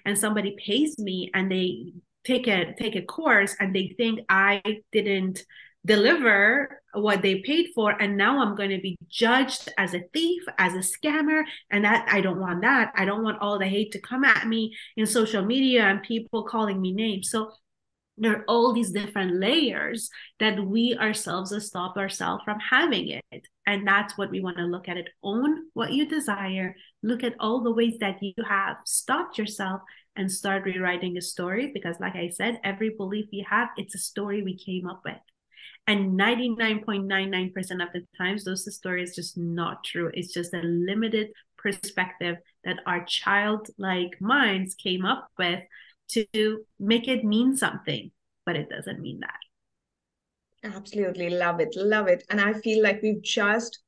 And 0.04 0.18
somebody 0.18 0.56
pays 0.64 0.98
me 0.98 1.30
and 1.34 1.50
they 1.50 1.92
take 2.24 2.46
a 2.46 2.74
take 2.74 2.96
a 2.96 3.02
course 3.02 3.56
and 3.60 3.74
they 3.74 3.94
think 3.96 4.20
I 4.28 4.62
didn't 4.92 5.44
deliver 5.86 6.82
what 6.94 7.22
they 7.22 7.40
paid 7.40 7.68
for 7.74 7.90
and 8.02 8.16
now 8.16 8.42
i'm 8.42 8.56
going 8.56 8.68
to 8.70 8.80
be 8.80 8.98
judged 9.08 9.72
as 9.78 9.94
a 9.94 10.02
thief 10.12 10.42
as 10.58 10.74
a 10.74 10.78
scammer 10.78 11.44
and 11.70 11.84
that 11.84 12.06
i 12.10 12.20
don't 12.20 12.40
want 12.40 12.60
that. 12.62 12.92
I 12.96 13.04
don't 13.04 13.22
want 13.22 13.38
all 13.40 13.58
the 13.58 13.66
hate 13.66 13.92
to 13.92 14.00
come 14.00 14.24
at 14.24 14.46
me 14.46 14.74
in 14.96 15.06
social 15.06 15.44
media 15.44 15.84
and 15.84 16.02
people 16.02 16.42
calling 16.42 16.80
me 16.80 16.92
names. 16.92 17.30
So 17.30 17.52
there 18.18 18.38
are 18.38 18.44
all 18.48 18.72
these 18.72 18.90
different 18.90 19.36
layers 19.36 20.10
that 20.40 20.64
we 20.64 20.96
ourselves 20.98 21.54
stop 21.64 21.96
ourselves 21.96 22.42
from 22.44 22.58
having 22.58 23.08
it. 23.08 23.46
And 23.66 23.86
that's 23.86 24.16
what 24.16 24.30
we 24.30 24.40
want 24.40 24.56
to 24.56 24.64
look 24.64 24.88
at 24.88 24.96
it. 24.96 25.08
Own 25.22 25.66
what 25.74 25.92
you 25.92 26.08
desire. 26.08 26.76
Look 27.02 27.22
at 27.22 27.34
all 27.38 27.62
the 27.62 27.72
ways 27.72 27.98
that 28.00 28.22
you 28.22 28.34
have 28.48 28.76
stopped 28.84 29.38
yourself 29.38 29.82
and 30.16 30.30
start 30.30 30.64
rewriting 30.64 31.16
a 31.16 31.22
story 31.22 31.70
because 31.72 31.94
like 32.00 32.16
i 32.16 32.28
said 32.28 32.58
every 32.64 32.90
belief 32.90 33.26
we 33.32 33.46
have 33.48 33.68
it's 33.76 33.94
a 33.94 33.98
story 33.98 34.42
we 34.42 34.58
came 34.58 34.88
up 34.88 35.00
with. 35.04 35.14
And 35.86 36.20
99.99% 36.20 37.56
of 37.82 37.92
the 37.94 38.06
times 38.18 38.44
those 38.44 38.74
stories 38.74 39.14
just 39.14 39.38
not 39.38 39.84
true. 39.84 40.10
It's 40.12 40.34
just 40.34 40.52
a 40.52 40.60
limited 40.60 41.28
perspective 41.56 42.36
that 42.64 42.80
our 42.86 43.04
childlike 43.06 44.20
minds 44.20 44.74
came 44.74 45.06
up 45.06 45.28
with 45.38 45.60
to 46.08 46.64
make 46.78 47.08
it 47.08 47.24
mean 47.24 47.56
something 47.56 48.10
but 48.46 48.56
it 48.56 48.68
doesn't 48.68 49.00
mean 49.00 49.20
that 49.20 50.74
absolutely 50.74 51.30
love 51.30 51.60
it 51.60 51.74
love 51.76 52.08
it 52.08 52.24
and 52.30 52.40
i 52.40 52.52
feel 52.52 52.82
like 52.82 53.00
we've 53.02 53.22
just 53.22 53.80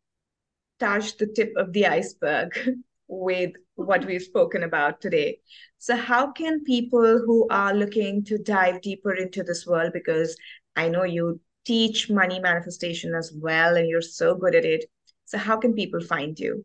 touched 0.80 1.18
the 1.18 1.26
tip 1.26 1.52
of 1.56 1.72
the 1.72 1.87
iceberg 1.87 2.59
with 3.09 3.52
what 3.74 4.04
we've 4.06 4.22
spoken 4.22 4.62
about 4.62 5.00
today. 5.00 5.38
So, 5.78 5.96
how 5.96 6.33
can 6.33 6.64
people 6.64 7.18
who 7.18 7.46
are 7.50 7.74
looking 7.74 8.24
to 8.24 8.38
dive 8.38 8.80
deeper 8.80 9.14
into 9.14 9.42
this 9.42 9.66
world, 9.66 9.92
because 9.92 10.37
I 10.76 10.88
know 10.88 11.04
you 11.04 11.40
teach 11.66 12.09
money 12.09 12.40
manifestation 12.40 13.14
as 13.14 13.33
well 13.37 13.76
and 13.76 13.88
you're 13.88 14.00
so 14.00 14.35
good 14.35 14.54
at 14.54 14.64
it. 14.64 14.85
So, 15.26 15.38
how 15.38 15.56
can 15.56 15.74
people 15.74 16.00
find 16.00 16.38
you? 16.38 16.64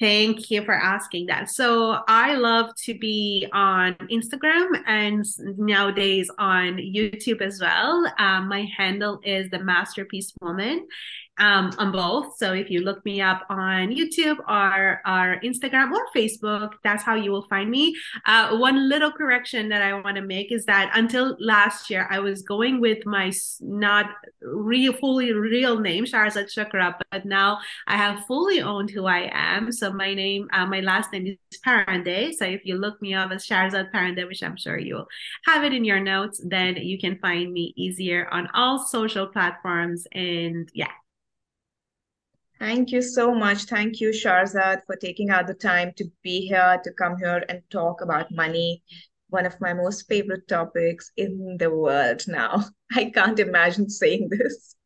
Thank 0.00 0.50
you 0.50 0.64
for 0.64 0.74
asking 0.74 1.26
that. 1.26 1.50
So 1.50 1.98
I 2.08 2.34
love 2.34 2.70
to 2.84 2.98
be 2.98 3.46
on 3.52 3.94
Instagram 4.10 4.82
and 4.86 5.24
nowadays 5.58 6.30
on 6.38 6.78
YouTube 6.78 7.40
as 7.42 7.60
well. 7.60 8.10
Um, 8.18 8.48
my 8.48 8.66
handle 8.76 9.20
is 9.22 9.50
the 9.50 9.58
Masterpiece 9.58 10.32
Woman 10.40 10.86
um, 11.38 11.72
on 11.78 11.92
both. 11.92 12.36
So 12.36 12.52
if 12.52 12.70
you 12.70 12.80
look 12.80 13.04
me 13.04 13.20
up 13.20 13.44
on 13.48 13.88
YouTube 13.88 14.38
or, 14.48 15.00
or 15.06 15.40
Instagram 15.42 15.92
or 15.92 16.06
Facebook, 16.14 16.72
that's 16.84 17.02
how 17.02 17.14
you 17.14 17.32
will 17.32 17.46
find 17.48 17.70
me. 17.70 17.96
Uh, 18.26 18.56
one 18.58 18.88
little 18.88 19.10
correction 19.10 19.68
that 19.70 19.82
I 19.82 19.94
want 19.94 20.16
to 20.16 20.22
make 20.22 20.52
is 20.52 20.66
that 20.66 20.90
until 20.94 21.36
last 21.40 21.90
year, 21.90 22.06
I 22.10 22.18
was 22.20 22.42
going 22.42 22.80
with 22.80 23.04
my 23.06 23.32
not 23.60 24.10
real, 24.42 24.92
fully 24.92 25.32
real 25.32 25.78
name, 25.78 26.04
Shahrzad 26.04 26.52
Shukra, 26.52 26.94
but 27.10 27.24
now 27.24 27.58
I 27.86 27.96
have 27.96 28.26
fully 28.26 28.60
owned 28.60 28.90
who 28.90 29.06
I 29.06 29.30
am. 29.32 29.72
So 29.72 29.92
my 29.92 30.14
name, 30.14 30.48
uh, 30.52 30.66
my 30.66 30.80
last 30.80 31.12
name 31.12 31.26
is 31.26 31.58
Parande. 31.60 32.34
So 32.34 32.44
if 32.44 32.64
you 32.64 32.76
look 32.76 33.00
me 33.00 33.14
up 33.14 33.30
as 33.30 33.46
Shahrzad 33.46 33.90
Parande, 33.90 34.26
which 34.26 34.42
I'm 34.42 34.56
sure 34.56 34.78
you'll 34.78 35.08
have 35.46 35.64
it 35.64 35.72
in 35.72 35.84
your 35.84 36.00
notes, 36.00 36.40
then 36.46 36.76
you 36.76 36.98
can 36.98 37.18
find 37.18 37.52
me 37.52 37.72
easier 37.76 38.28
on 38.30 38.48
all 38.54 38.78
social 38.78 39.26
platforms. 39.26 40.06
And 40.12 40.68
yeah, 40.74 40.88
Thank 42.62 42.92
you 42.92 43.02
so 43.02 43.34
much. 43.34 43.64
Thank 43.64 44.00
you, 44.00 44.10
Shahrzad, 44.10 44.82
for 44.86 44.94
taking 44.94 45.30
out 45.30 45.48
the 45.48 45.54
time 45.54 45.92
to 45.96 46.04
be 46.22 46.46
here, 46.46 46.80
to 46.84 46.92
come 46.92 47.16
here 47.18 47.44
and 47.48 47.60
talk 47.70 48.02
about 48.02 48.30
money, 48.30 48.84
one 49.30 49.46
of 49.46 49.60
my 49.60 49.74
most 49.74 50.06
favorite 50.08 50.46
topics 50.46 51.10
in 51.16 51.56
the 51.58 51.74
world 51.74 52.22
now. 52.28 52.66
I 52.94 53.10
can't 53.10 53.40
imagine 53.40 53.90
saying 53.90 54.28
this. 54.30 54.76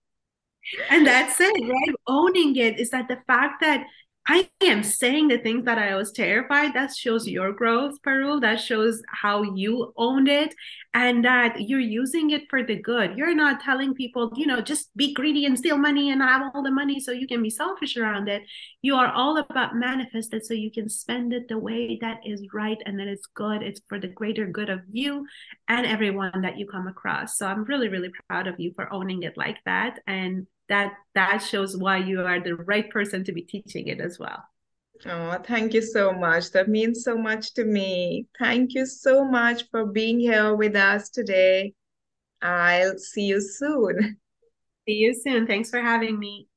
And 0.89 1.07
that's 1.07 1.39
it, 1.39 1.69
right? 1.69 1.95
Owning 2.07 2.57
it 2.57 2.81
is 2.81 2.89
that 2.93 3.09
the 3.09 3.19
fact 3.27 3.61
that 3.61 3.85
I 4.29 4.51
am 4.61 4.83
saying 4.83 5.29
the 5.29 5.39
things 5.39 5.65
that 5.67 5.79
I 5.79 5.95
was 5.95 6.11
terrified. 6.11 6.75
That 6.75 6.95
shows 6.95 7.29
your 7.29 7.53
growth, 7.53 8.03
Parul. 8.03 8.41
That 8.41 8.59
shows 8.59 9.01
how 9.09 9.43
you 9.43 9.93
owned 9.97 10.27
it 10.27 10.53
and 10.95 11.25
that 11.25 11.69
you're 11.69 11.79
using 11.79 12.31
it 12.31 12.43
for 12.51 12.65
the 12.65 12.75
good. 12.75 13.17
You're 13.17 13.37
not 13.37 13.61
telling 13.61 13.95
people, 13.95 14.33
you 14.35 14.47
know, 14.47 14.61
just 14.61 14.97
be 14.97 15.15
greedy 15.15 15.45
and 15.47 15.57
steal 15.57 15.79
money 15.79 16.11
and 16.11 16.21
have 16.21 16.51
all 16.55 16.65
the 16.65 16.73
money 16.73 16.99
so 16.99 17.13
you 17.13 17.29
can 17.29 17.41
be 17.41 17.51
selfish 17.51 17.97
around 17.97 18.29
it. 18.29 18.43
You 18.83 18.97
are 18.97 19.13
all 19.13 19.39
about 19.39 19.77
manifest 19.77 20.35
it 20.35 20.45
so 20.45 20.55
you 20.55 20.73
can 20.73 20.89
spend 20.89 21.33
it 21.33 21.47
the 21.49 21.59
way 21.59 21.97
that 22.01 22.19
is 22.25 22.49
right 22.53 22.79
and 22.85 22.99
that 22.99 23.07
it's 23.07 23.27
good. 23.27 23.63
It's 23.63 23.81
for 23.89 24.01
the 24.01 24.09
greater 24.09 24.47
good 24.47 24.71
of 24.71 24.81
you 24.91 25.25
and 25.69 25.87
everyone 25.87 26.41
that 26.43 26.59
you 26.59 26.67
come 26.67 26.89
across. 26.89 27.39
So 27.39 27.47
I'm 27.47 27.63
really, 27.63 27.89
really 27.89 28.11
proud 28.29 28.49
of 28.49 28.59
you 28.59 28.73
for 28.75 28.93
owning 28.93 29.23
it 29.23 29.37
like 29.37 29.59
that. 29.67 30.01
And 30.09 30.49
that 30.69 30.95
that 31.15 31.39
shows 31.39 31.77
why 31.77 31.99
you 31.99 32.23
are 32.23 32.41
the 32.41 32.57
right 32.57 32.89
person 32.91 33.25
to 33.25 33.33
be 33.33 33.43
teaching 33.43 33.89
it 33.89 34.01
as 34.01 34.19
well. 34.19 34.45
Oh, 35.05 35.39
thank 35.45 35.75
you 35.75 35.83
so 35.83 36.13
much. 36.13 36.53
That 36.53 36.69
means 36.69 37.05
so 37.05 37.17
much 37.17 37.55
to 37.55 37.65
me. 37.65 38.27
Thank 38.39 38.75
you 38.75 38.87
so 38.87 39.25
much 39.25 39.65
for 39.71 39.87
being 39.87 40.19
here 40.19 40.55
with 40.55 40.75
us 40.75 41.11
today. 41.11 41.75
I'll 42.41 42.99
see 42.99 43.25
you 43.25 43.41
soon. 43.41 44.19
See 44.89 44.95
you 44.95 45.15
soon. 45.15 45.47
Thanks 45.47 45.71
for 45.71 45.81
having 45.81 46.19
me. 46.19 46.49